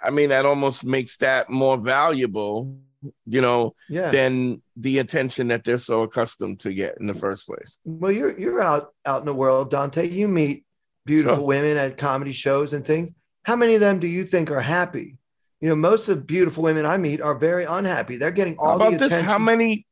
[0.03, 2.79] I mean, that almost makes that more valuable,
[3.27, 4.11] you know, yeah.
[4.11, 7.79] than the attention that they're so accustomed to get in the first place.
[7.85, 10.09] Well, you're you're out out in the world, Dante.
[10.09, 10.65] You meet
[11.05, 11.47] beautiful sure.
[11.47, 13.11] women at comedy shows and things.
[13.45, 15.17] How many of them do you think are happy?
[15.61, 18.17] You know, most of the beautiful women I meet are very unhappy.
[18.17, 19.19] They're getting all How about the attention.
[19.19, 19.33] This?
[19.33, 19.87] How many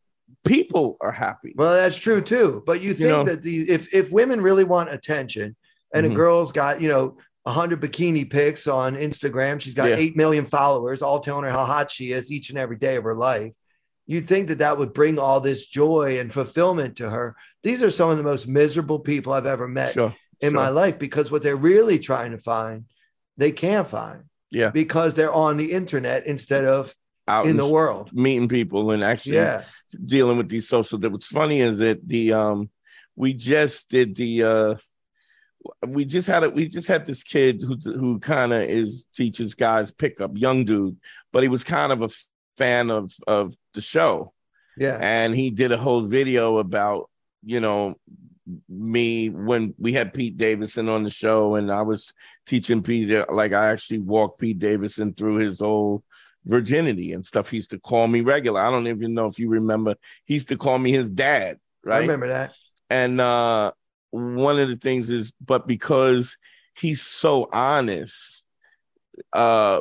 [0.45, 1.55] people are happy?
[1.57, 2.63] Well, that's true too.
[2.67, 5.57] But you think you know, that the if if women really want attention,
[5.95, 6.13] and mm-hmm.
[6.13, 9.61] a girl's got you know 100 bikini pics on Instagram.
[9.61, 9.97] She's got Yeah.
[9.97, 13.05] 8 million followers, all telling her how hot she is each and every day of
[13.05, 13.53] her life.
[14.07, 17.37] You'd think that that would bring all this joy and fulfillment to her.
[17.63, 20.15] These are some of the most miserable people I've ever met Sure.
[20.41, 22.85] in my life because what they're really trying to find,
[23.37, 24.71] they can't find Yeah.
[24.71, 26.95] because they're on the internet instead of
[27.29, 28.11] Out in the world.
[28.13, 29.63] meeting people and actually Yeah.
[30.05, 30.99] dealing with these social.
[30.99, 32.71] What's funny is that the um
[33.17, 34.75] we just did the uh
[35.87, 36.55] we just had it.
[36.55, 40.97] We just had this kid who who kind of is teaches guys pickup, young dude,
[41.33, 42.09] but he was kind of a
[42.57, 44.33] fan of of the show,
[44.79, 44.99] Yeah.
[45.01, 47.11] and he did a whole video about
[47.45, 47.97] you know
[48.69, 52.13] me when we had Pete Davidson on the show, and I was
[52.47, 56.03] teaching Pete like I actually walked Pete Davidson through his whole
[56.47, 57.51] virginity and stuff.
[57.51, 58.61] He used to call me regular.
[58.61, 59.95] I don't even know if you remember.
[60.25, 61.97] He used to call me his dad, right?
[61.99, 62.55] I remember that.
[62.89, 63.73] and uh
[64.11, 66.37] one of the things is but because
[66.75, 68.45] he's so honest
[69.33, 69.81] uh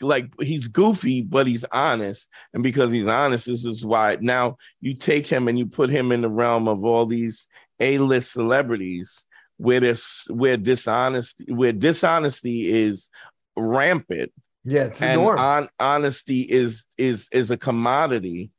[0.00, 2.28] like he's goofy but he's honest.
[2.54, 6.10] And because he's honest this is why now you take him and you put him
[6.12, 7.46] in the realm of all these
[7.80, 9.26] a-list celebrities
[9.58, 13.10] where this where dishonesty where dishonesty is
[13.56, 14.32] rampant.
[14.64, 18.50] Yeah, it's and on, honesty is is is a commodity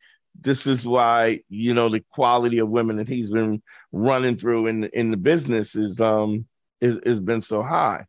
[0.42, 3.62] this is why you know the quality of women that he's been
[3.92, 6.46] running through in in the business is um
[6.82, 8.06] is has been so high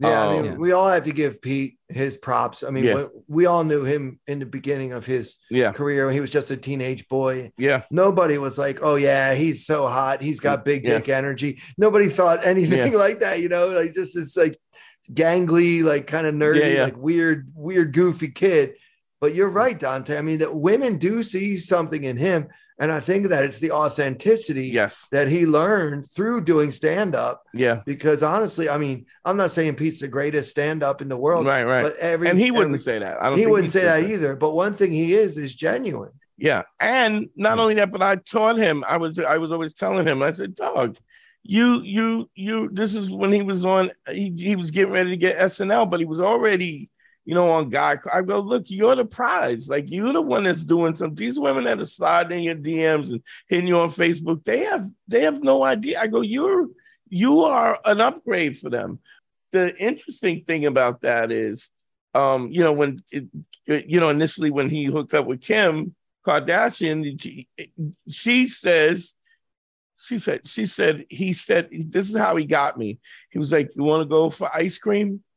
[0.00, 2.64] Yeah, I mean, Um, we all have to give Pete his props.
[2.64, 3.04] I mean, Yeah.
[3.28, 6.50] we, all knew him in the beginning of his yeah career when he was just
[6.50, 7.52] a teenage boy.
[7.56, 10.20] yeah Nobody was like, "Oh yeah, he's so hot.
[10.20, 10.98] He's got big Yeah.
[10.98, 13.40] dick energy." Nobody thought anything like that.
[13.42, 14.56] You know, like just this like
[15.12, 18.74] gangly, like kind of nerdy, like weird, weird, goofy kid.
[19.24, 20.18] But you're right, Dante.
[20.18, 22.46] I mean, that women do see something in him,
[22.78, 27.42] and I think that it's the authenticity yes that he learned through doing stand up.
[27.54, 31.16] yeah Because honestly, I mean, I'm not saying Pete's the greatest stand up in the
[31.16, 33.70] world, right right but every and he wouldn't every- say that I don't he wouldn't
[33.70, 34.36] say said that either.
[34.36, 36.12] But one thing he is is genuine.
[36.36, 37.60] Yeah, and not mm.
[37.62, 38.84] only that, but I taught him.
[38.86, 40.22] I was I was always telling him.
[40.22, 40.98] I said, "Dog,
[41.42, 43.90] you you you." This is when he was on.
[44.06, 46.90] He he was getting ready to get SNL, but he was already
[47.24, 47.98] you know on guy.
[48.12, 49.68] I go, look, you're the prize.
[49.68, 51.14] Like you're the one that's doing some.
[51.14, 54.88] These women that are sliding in your DMs and hitting you on Facebook, they have
[55.08, 56.00] they have no idea.
[56.00, 56.68] I go, you're
[57.08, 58.98] you are an upgrade for them.
[59.52, 61.70] The interesting thing about that is,
[62.12, 63.26] um, you know, when it,
[63.66, 65.94] you know initially when he hooked up with Kim
[66.26, 67.48] Kardashian, she,
[68.08, 69.14] she says,
[69.98, 72.98] she said, she said, he said, this is how he got me.
[73.30, 75.22] He was like, you want to go for ice cream?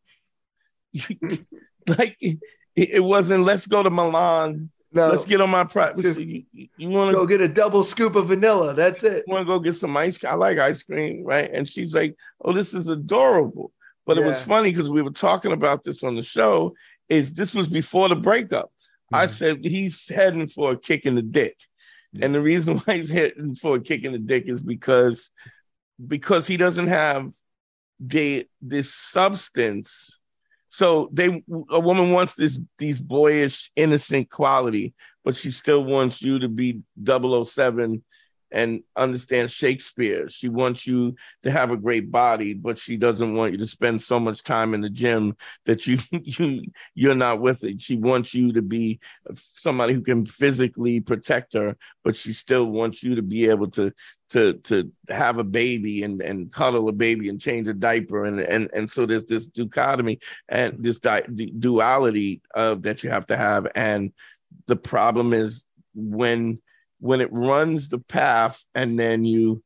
[1.97, 2.39] like it,
[2.75, 4.69] it wasn't, let's go to Milan.
[4.93, 6.17] No, Let's get on my private.
[6.17, 8.73] You, you want to go get a double scoop of vanilla.
[8.73, 9.25] That's it.
[9.27, 10.31] want to go get some ice cream?
[10.31, 11.49] I like ice cream, right?
[11.51, 13.71] And she's like, oh, this is adorable.
[14.05, 16.73] But it was funny because we were talking about this on the show.
[17.09, 18.71] Is this was before the breakup?
[19.11, 19.29] I Mhm.
[19.29, 21.57] said he's heading for a kick in the dick,
[22.21, 25.29] and the reason why he's heading for a kick in the dick is because
[26.07, 27.29] because he doesn't have
[27.99, 30.19] the this substance.
[30.67, 34.93] So they a woman wants this these boyish innocent quality,
[35.23, 38.03] but she still wants you to be 007
[38.51, 40.29] and understand Shakespeare.
[40.29, 44.01] She wants you to have a great body, but she doesn't want you to spend
[44.01, 45.35] so much time in the gym
[45.65, 46.63] that you you
[46.95, 47.81] you're not with it.
[47.81, 48.99] She wants you to be
[49.33, 53.93] somebody who can physically protect her, but she still wants you to be able to
[54.29, 58.39] to to have a baby and and cuddle a baby and change a diaper and
[58.39, 60.19] and and so there's this dichotomy
[60.49, 61.21] and this di-
[61.59, 64.11] duality of that you have to have and
[64.67, 66.59] the problem is when
[66.99, 69.63] when it runs the path and then you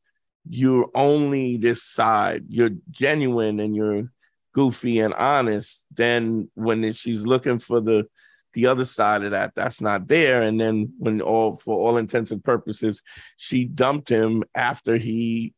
[0.48, 4.10] you're only this side you're genuine and you're
[4.54, 8.06] goofy and honest then when she's looking for the
[8.54, 12.32] the other side of that that's not there and then when all for all intents
[12.32, 13.02] and purposes
[13.36, 15.54] she dumped him after he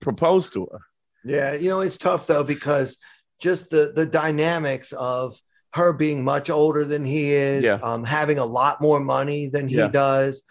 [0.00, 0.80] proposed to her
[1.24, 2.98] Yeah, you know, it's tough though because
[3.40, 5.38] just the the dynamics of
[5.74, 7.78] her being much older than he is, Yeah.
[7.82, 9.88] um, having a lot more money than he Yeah.
[9.88, 10.42] does,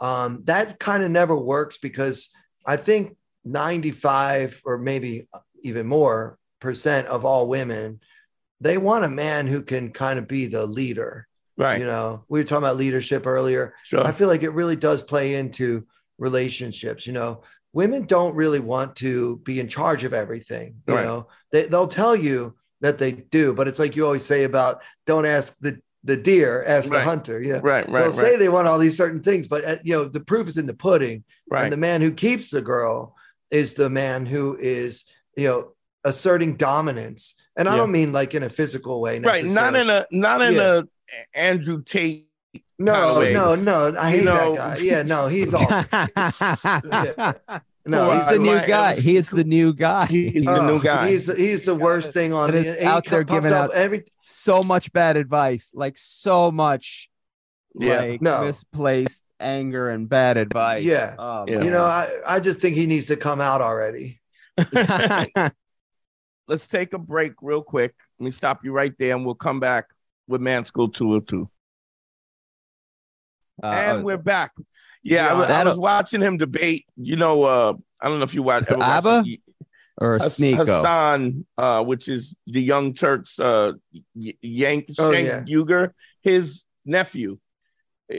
[0.00, 2.30] um, that kind of never works because
[2.66, 5.28] I think 95 or maybe
[5.62, 8.00] even more percent of all women
[8.60, 11.28] they want a man who can kind of be the leader.
[11.56, 13.72] right You know, we were talking about leadership earlier.
[13.84, 15.86] sure I feel like it really does play into
[16.18, 17.06] relationships.
[17.06, 17.42] You know,
[17.72, 20.74] women don't really want to be in charge of everything.
[20.88, 21.04] You Right.
[21.04, 24.82] know, they, they'll tell you that they do, but it's like you always say about
[25.06, 27.04] don't ask the, the deer, ask the Right.
[27.04, 27.40] hunter.
[27.40, 29.92] You know, right right they'll say they want all these certain things, but uh, you
[29.94, 31.24] know, the proof is in the pudding.
[31.50, 33.16] right And the man who keeps the girl
[33.50, 35.04] is the man who is,
[35.36, 35.72] you know,
[36.04, 37.34] asserting dominance.
[37.56, 37.78] And I Yeah.
[37.78, 39.18] don't mean like in a physical way.
[39.20, 39.44] right.
[39.44, 40.82] Not in a not in Yeah.
[40.82, 40.84] a
[41.34, 42.26] Andrew Tate.
[42.78, 43.94] no, no, no.
[43.98, 44.84] I You hate know- that guy.
[44.84, 45.60] Yeah, no, he's all
[46.92, 47.32] yeah.
[47.88, 49.00] No, he's he's the new guy.
[49.00, 50.06] He is the new guy.
[50.06, 51.10] He's the oh, new guy.
[51.10, 54.92] He's he's the worst thing on And the out there giving out- every so much
[54.92, 57.10] bad advice, like so much,
[57.74, 58.00] Yeah.
[58.00, 58.44] like No.
[58.44, 60.84] misplaced anger and bad advice.
[60.84, 61.14] Yeah.
[61.18, 61.62] Oh, Yeah.
[61.62, 64.20] you know, I, I just think he needs to come out already.
[66.48, 67.94] Let's take a break real quick.
[68.18, 69.86] Let me stop you right there, and we'll come back
[70.26, 71.48] with Man School 202.
[73.62, 74.52] Uh, and oh, we're back.
[75.08, 76.86] Yeah, I, Yeah, was, I was watching him debate.
[76.96, 79.22] You know, uh, I don't know if you watch Is it ever watched ABBA?
[79.24, 79.40] the-
[80.00, 80.58] or Hass- Sneako.
[80.58, 83.72] Hasan, uh, which is the Young Turks, uh,
[84.14, 85.42] Y- Yank Oh, Shank yeah.
[85.56, 85.92] Uygur,
[86.22, 87.38] his nephew.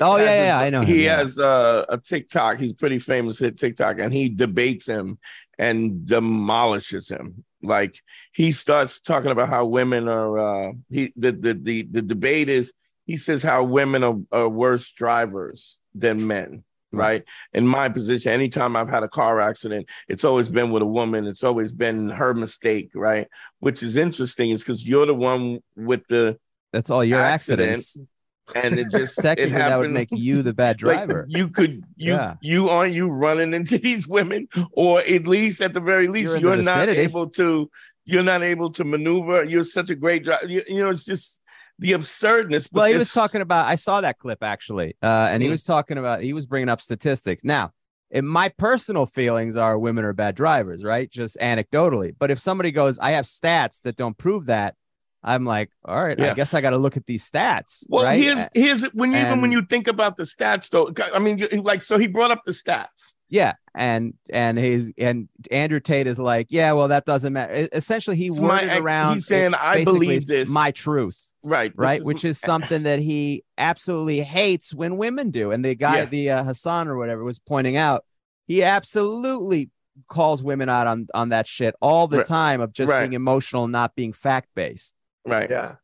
[0.01, 1.17] Oh, yeah, his- yeah, I know him, He yeah.
[1.17, 2.59] has uh, a TikTok.
[2.59, 5.17] He's pretty famous at TikTok, and he debates him
[5.57, 7.43] and demolishes him.
[7.63, 7.99] Like
[8.33, 10.37] he starts talking about how women are.
[10.37, 12.71] Uh, he the the the the debate is
[13.05, 16.63] he says how women are, are worse drivers than men.
[16.91, 17.23] Right.
[17.53, 21.27] In my position, anytime I've had a car accident, it's always been with a woman.
[21.27, 22.91] It's always been her mistake.
[22.95, 23.27] Right.
[23.59, 26.39] Which is interesting, is because you're the one with the
[26.73, 28.09] That's all your accident, accidents.
[28.55, 31.25] and it just it Technically, that would make you the bad like, driver.
[31.29, 32.35] you could you Yeah.
[32.41, 36.55] you aren't you running into these women, or at least at the very least You're
[36.55, 37.69] you're, not able to
[38.05, 39.43] you're not able to maneuver.
[39.43, 40.47] You're such a great driver.
[40.47, 41.41] You, you know, it's just
[41.79, 42.67] the absurdness.
[42.67, 43.65] but well, he was talking about.
[43.67, 45.51] I saw that clip actually, uh, and he Mm.
[45.51, 46.21] was talking about.
[46.21, 47.43] He was bringing up statistics.
[47.43, 47.71] Now,
[48.11, 51.09] in my personal feelings are women are bad drivers, right?
[51.09, 52.13] Just anecdotally.
[52.17, 54.75] But if somebody goes, I have stats that don't prove that,
[55.23, 57.85] I'm like, all right, I guess I got to look at these stats.
[57.89, 58.19] Well, right?
[58.19, 60.91] here's here's when you, even when you think about the stats, though.
[61.13, 63.13] I mean, like so he brought up the stats.
[63.31, 67.67] Yeah, and and his and Andrew Tate is like, yeah, well, that doesn't matter.
[67.71, 69.15] Essentially, he It's worded ac- around.
[69.15, 71.71] he's saying, "I believe this." My truth, Right.
[71.75, 71.99] right?
[71.99, 75.51] is- Which is something that he absolutely hates when women do.
[75.51, 76.05] And the guy, Yeah.
[76.05, 78.03] the uh, Hasan or whatever, was pointing out,
[78.47, 79.69] he absolutely
[80.07, 82.25] calls women out on on that shit all the Right.
[82.25, 83.01] time of just Right.
[83.01, 84.95] being emotional, and not being fact based.
[85.25, 85.49] right.
[85.49, 85.75] Yeah.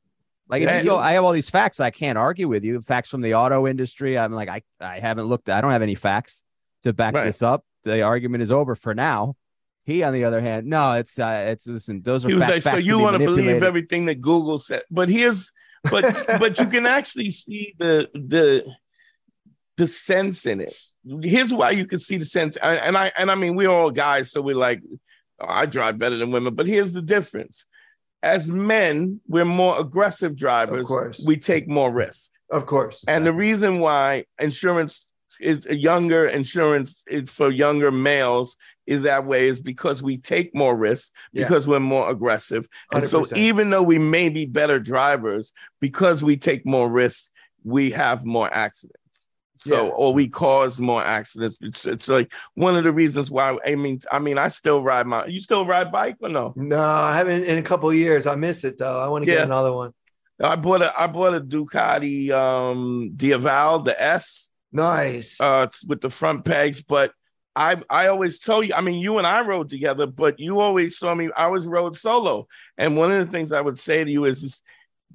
[0.48, 1.80] Like if Yeah, you go, I have all these facts.
[1.80, 2.80] I can't argue with you.
[2.82, 4.18] Facts from the auto industry.
[4.18, 5.50] I'm like, I, I haven't looked.
[5.50, 6.44] I don't have any facts
[6.86, 7.26] to back Right.
[7.26, 7.64] this up.
[7.84, 9.36] The argument is over for now.
[9.84, 12.02] He, on the other hand, no, it's uh, it's listen.
[12.02, 12.66] Those are He was facts.
[12.66, 15.52] like, so you want to believe everything that Google said, but here's,
[15.92, 16.04] but
[16.40, 18.66] but you can actually see the the
[19.78, 20.76] the sense in it.
[21.22, 23.92] Here's why you can see the sense, and and I and I mean we're all
[23.92, 24.82] guys, so we're like,
[25.40, 27.68] "Oh, I drive better than women, but here's the difference.
[28.24, 30.82] As men, we're more aggressive drivers.
[30.82, 31.24] Of course.
[31.28, 32.32] we take more risk.
[32.50, 33.04] Of course.
[33.08, 35.06] And the reason why insurance
[35.40, 38.56] is younger insurance for younger males
[38.88, 41.44] is that way is because we take more risks Yeah.
[41.44, 42.68] because we're more aggressive.
[42.94, 43.38] And so 100%.
[43.38, 47.32] even though we may be better drivers, because we take more risks,
[47.64, 49.30] we have more accidents.
[49.58, 49.92] So Yeah.
[49.92, 51.58] or we cause more accidents.
[51.62, 55.08] It's, it's like one of the reasons why I mean I mean I still ride
[55.08, 56.54] my you still ride bike or no?
[56.56, 58.28] no, I haven't in a couple years.
[58.28, 59.00] I miss it though.
[59.00, 59.38] I want to Yeah.
[59.38, 59.92] get another one.
[60.44, 64.52] I bought a I bought a Ducati um Diavel, the S.
[64.76, 65.40] Nice.
[65.40, 67.12] uh with the front pegs but
[67.56, 70.98] i i always tell you i mean you and i rode together but you always
[70.98, 72.48] saw me i was rode solo
[72.78, 74.62] and one of the things i would say to you is this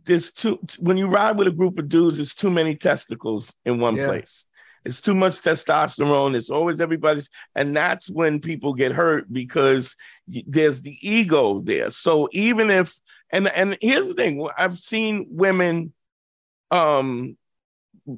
[0.04, 3.78] there's too when you ride with a group of dudes there's too many testicles in
[3.78, 4.06] one Yeah.
[4.06, 4.46] place
[4.86, 9.94] it's too much testosterone it's always everybody's and that's when people get hurt because
[10.26, 12.98] there's the ego there so even if
[13.30, 15.92] and and here's the thing i've seen women
[16.70, 17.36] um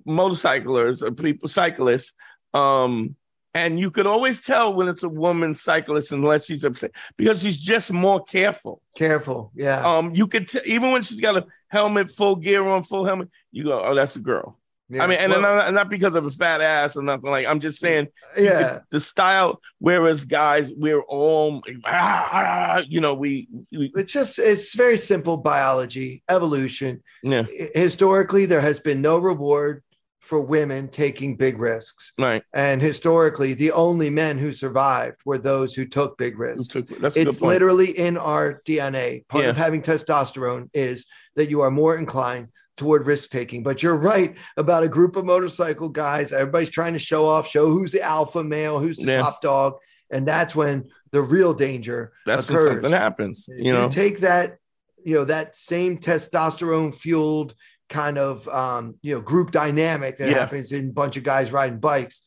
[0.05, 2.15] motorcyclers or people cyclists
[2.55, 3.15] um
[3.55, 7.57] and you could always tell when it's a woman cyclist unless she's upset because she's
[7.57, 9.53] just more careful Careful.
[9.55, 9.81] Yeah.
[9.85, 13.29] um you could t- even when she's got a helmet full gear on full helmet
[13.51, 14.59] you go oh that's a girl
[14.93, 15.05] yeah.
[15.05, 17.61] i mean and Well, not, not because of a fat ass or nothing like i'm
[17.61, 18.81] just saying yeah.
[18.91, 24.97] the style whereas guys we're all ah, you know we, we It's just it's very
[24.97, 27.03] simple biology, evolution.
[27.23, 29.83] yeah Historically, there has been no reward
[30.21, 32.13] for women taking big risks.
[32.19, 36.69] right And historically, the only men who survived were those who took big risks.
[37.01, 39.27] that's a It's literally in our DNA.
[39.29, 43.63] Part of having testosterone is that you are more inclined toward risk taking.
[43.63, 46.33] But you're right about a group of motorcycle guys.
[46.33, 49.21] Everybody's trying to show off, show who's the alpha male, who's the Yeah.
[49.23, 49.75] top dog.
[50.11, 52.73] And that's when the real danger that's when occurs.
[52.75, 54.59] something happens If you know take that,
[55.05, 57.55] you know, that same testosterone fueled
[57.89, 60.39] kind of um, you know, group dynamic that Yeah.
[60.39, 62.23] happens in a bunch of guys riding bikes.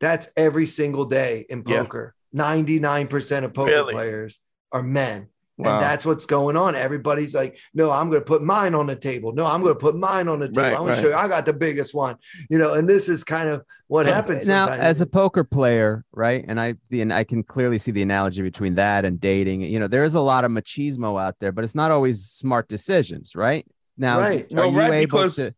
[0.00, 2.14] That's every single day in poker.
[2.34, 3.94] 99% of poker Really?
[3.94, 4.38] players
[4.72, 5.28] are men.
[5.58, 5.72] Wow.
[5.74, 6.74] And that's what's going on.
[6.74, 9.32] Everybody's like, no, I'm going to put mine on the table.
[9.32, 10.62] No, I'm going to put mine on the table.
[10.62, 10.96] Right, I'm going right.
[10.96, 12.16] to show you, I got the biggest one,
[12.50, 14.46] you know, and this is kind of what happens.
[14.46, 14.82] now sometimes.
[14.82, 18.42] as a poker player right and i the and i can clearly see the analogy
[18.42, 21.62] between that and dating you know there is a lot of machismo out there but
[21.62, 23.64] it's not always smart decisions right
[23.96, 24.42] now Right.
[24.52, 25.54] are Well, you right, able because to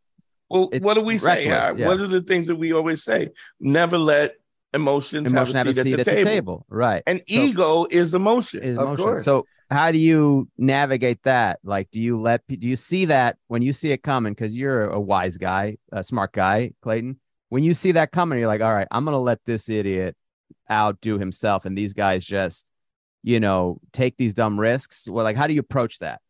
[0.50, 1.48] Well, what do we say?
[1.48, 1.88] reckless, Uh, yeah.
[1.88, 3.30] What are the things that we always say?
[3.60, 4.34] Never let
[4.74, 6.66] emotions emotion have a seat, at, the, table.
[6.68, 8.62] right And So- ego is emotion.
[8.62, 9.24] is Of course.
[9.24, 11.60] So how do you navigate that?
[11.62, 14.32] Like, do you let do you see that when you see it coming?
[14.32, 17.20] Because you're a wise guy, a smart guy, Clayton.
[17.50, 20.16] When you see that coming, you're like, all right, I'm gonna let this idiot
[20.70, 22.70] outdo himself, and these guys just,
[23.22, 25.06] you know, take these dumb risks.
[25.10, 26.20] Well, like, how do you approach that?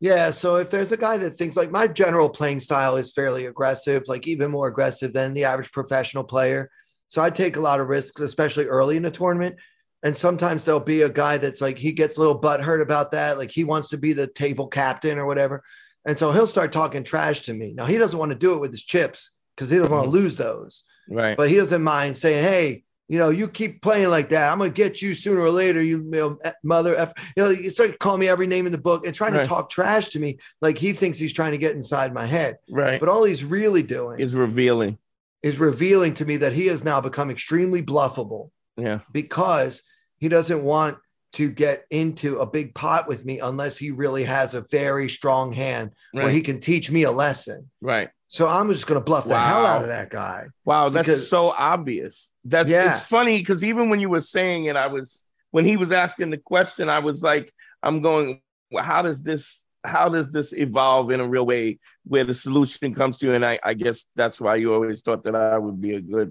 [0.00, 0.32] Yeah.
[0.32, 4.02] So if there's a guy that thinks like my general playing style is fairly aggressive,
[4.08, 6.70] like even more aggressive than the average professional player.
[7.06, 9.54] So I take a lot of risks, especially early in the tournament.
[10.02, 13.38] And sometimes there'll be a guy that's like, he gets a little butthurt about that.
[13.38, 15.62] Like he wants to be the table captain or whatever.
[16.06, 17.72] And so he'll start talking trash to me.
[17.74, 20.10] Now he doesn't want to do it with his chips because he doesn't want to
[20.10, 21.36] lose those, Right.
[21.36, 24.50] but he doesn't mind saying, Hey, you know, you keep playing like that.
[24.50, 25.82] I'm gonna get you sooner or later.
[25.82, 27.12] You, you know, eh, mother, F.
[27.36, 29.42] you know, you start calling me every name in the book and trying Right.
[29.42, 32.56] to talk trash to me, like he thinks he's trying to get inside my head.
[32.70, 32.98] right.
[32.98, 34.98] But all he's really doing is revealing.
[35.42, 39.00] is revealing to me that he has now become extremely bluffable Yeah.
[39.12, 39.82] because
[40.22, 40.96] he doesn't want
[41.32, 45.52] to get into a big pot with me unless he really has a very strong
[45.52, 47.68] hand where he can teach me a lesson.
[47.80, 48.08] right.
[48.28, 50.46] So I'm just going to bluff the hell out of that guy.
[50.64, 52.30] Wow, that's Because- so obvious.
[52.44, 52.92] That's Yeah.
[52.92, 56.30] it's funny because even when you were saying it, I was when he was asking
[56.30, 57.52] the question, I was like,
[57.82, 62.22] I'm going, well, how does this how does this evolve in a real way where
[62.24, 63.32] the solution comes to you?
[63.34, 66.30] And I, I guess that's why you always thought that I would be a good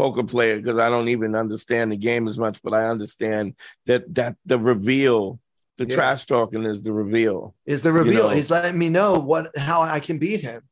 [0.00, 4.02] poker player because I don't even understand the game as much, but I understand that
[4.14, 5.38] that the reveal,
[5.76, 5.94] the Yeah.
[5.94, 7.54] trash talking is the reveal.
[7.66, 8.28] Is the reveal.
[8.28, 8.28] know.
[8.30, 10.62] He's letting me know what how I can beat him.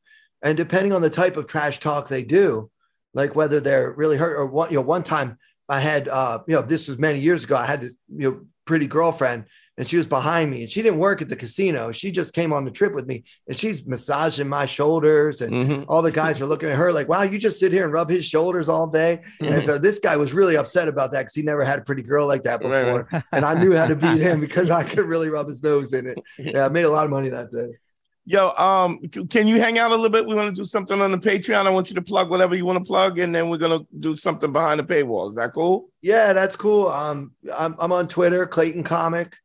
[0.41, 2.71] And depending on the type of trash talk they do,
[3.13, 6.55] like whether they're really hurt or one, you know, one time I had uh, you
[6.55, 7.55] know, this was many years ago.
[7.55, 9.45] I had this, you know, pretty girlfriend
[9.79, 11.91] and she was behind me and she didn't work at the casino.
[11.91, 15.85] She just came on the trip with me and she's massaging my shoulders and Mhm.
[15.87, 18.09] all the guys are looking at her like, wow, you just sit here and rub
[18.09, 19.21] his shoulders all day.
[19.39, 22.03] And so this guy was really upset about that because he never had a pretty
[22.03, 23.07] girl like that before.
[23.11, 23.23] right.
[23.31, 26.05] And I knew how to beat him because I could really rub his nose in
[26.05, 26.19] it.
[26.37, 27.69] Yeah, I made a lot of money that day.
[28.25, 28.99] Yo, um,
[29.29, 30.27] can you hang out a little bit?
[30.27, 31.65] We want to do something on the Patreon.
[31.65, 34.13] I want you to plug whatever you want to plug, and then we're gonna do
[34.13, 35.29] something behind the paywall.
[35.29, 35.89] Is that cool?
[36.03, 36.89] Yeah, that's cool.
[36.89, 39.35] Um, I'm, I'm on Twitter, Clayton Comic.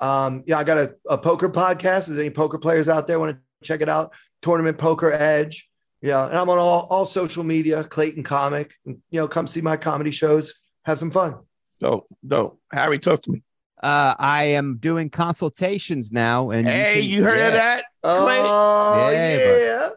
[0.00, 2.00] Um, yeah, I got a, a poker podcast.
[2.00, 4.12] If there's any poker players out there want to check it out?
[4.42, 5.68] Tournament Poker Edge.
[6.02, 8.72] Yeah, and I'm on all, all social media, Clayton Comic.
[8.86, 10.54] And, You know, come see my comedy shows.
[10.84, 11.36] Have some fun.
[11.78, 12.58] Dope, dope.
[12.72, 13.42] Harry, talk to me.
[13.82, 17.46] Uh, I am doing consultations now, and hey, can- you heard yeah.
[17.46, 17.84] of that?
[18.02, 18.36] Clay?
[18.40, 19.88] Oh Yeah, yeah.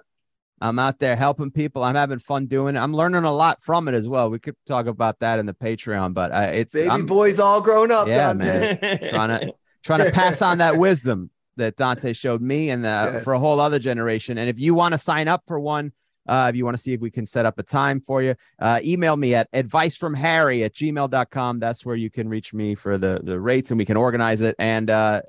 [0.62, 1.84] I'm out there helping people.
[1.84, 2.80] I'm having fun doing it.
[2.80, 4.30] I'm learning a lot from it as well.
[4.30, 7.60] We could talk about that in the Patreon, but uh, it's Baby I'm boys all
[7.60, 8.08] grown up.
[8.08, 8.78] Yeah, man.
[9.10, 9.54] trying to
[9.84, 13.24] trying to pass on that wisdom that Dante showed me and uh, Yes.
[13.24, 14.38] for a whole other generation.
[14.38, 15.92] And if you want to sign up for one,
[16.28, 18.34] uh, if you want to see if we can set up a time for you,
[18.60, 21.60] uh, email me at advicefromharry at gmail.com.
[21.60, 24.56] That's where you can reach me for the, the rates and we can organize it.
[24.58, 25.22] And uh,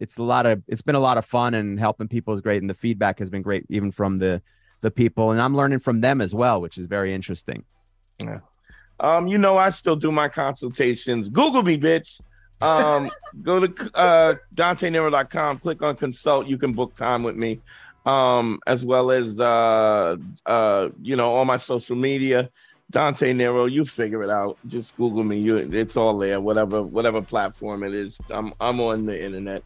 [0.00, 2.62] it's a lot of, it's been a lot of fun and helping people is great.
[2.62, 4.42] And the feedback has been great, even from the,
[4.80, 5.30] the people.
[5.30, 7.64] And I'm learning from them as well, which is very interesting.
[8.18, 8.40] Yeah.
[9.00, 11.28] Um, you know, I still do my consultations.
[11.28, 12.20] Google me, bitch.
[12.62, 13.10] Um,
[13.42, 16.46] go to uh DanteNero.com, click on consult.
[16.46, 17.60] You can book time with me.
[18.06, 22.50] Um, as well as uh uh, you know, all my social media.
[22.90, 24.58] Dante Nero, you figure it out.
[24.68, 25.38] Just Google me.
[25.38, 28.16] You it's all there, whatever, whatever platform it is.
[28.30, 29.64] I'm I'm on the internet.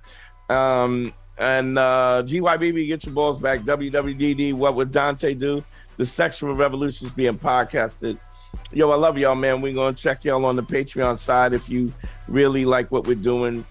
[0.49, 3.61] Um and uh GYBB, get your balls back.
[3.61, 5.63] WWDD, what would Dante do?
[5.99, 8.19] The sexual revolution is being podcasted.
[8.73, 9.61] Yo, I love y'all, man.
[9.61, 11.53] We're gonna check y'all on the Patreon side.
[11.53, 11.93] If you
[12.29, 13.65] really like what we're doing,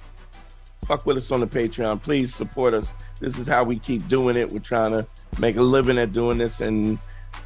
[0.87, 2.01] fuck with us on the Patreon.
[2.01, 2.93] Please support us.
[3.19, 4.51] This is how we keep doing it.
[4.51, 5.07] We're trying to
[5.39, 6.99] make a living at doing this, and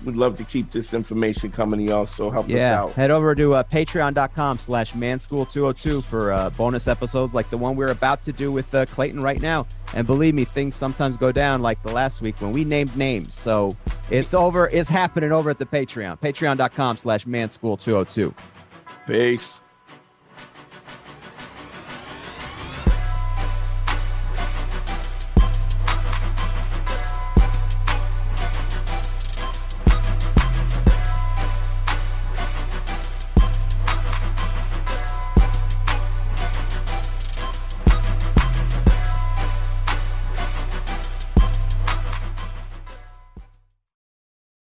[0.06, 2.06] we'd love to keep this information coming to y'all.
[2.06, 2.96] So help Yeah, us out.
[2.96, 7.92] head over to uh, patreon.com slash manschool202 for uh, bonus episodes like the one we're
[7.92, 9.66] about to do with uh, Clayton right now.
[9.96, 13.34] And believe me, things sometimes go down like the last week when we named names.
[13.34, 13.76] So
[14.12, 14.68] it's over.
[14.72, 16.20] It's happening over at the Patreon.
[16.20, 18.34] Patreon.com slash manschool202.
[19.08, 19.63] Peace.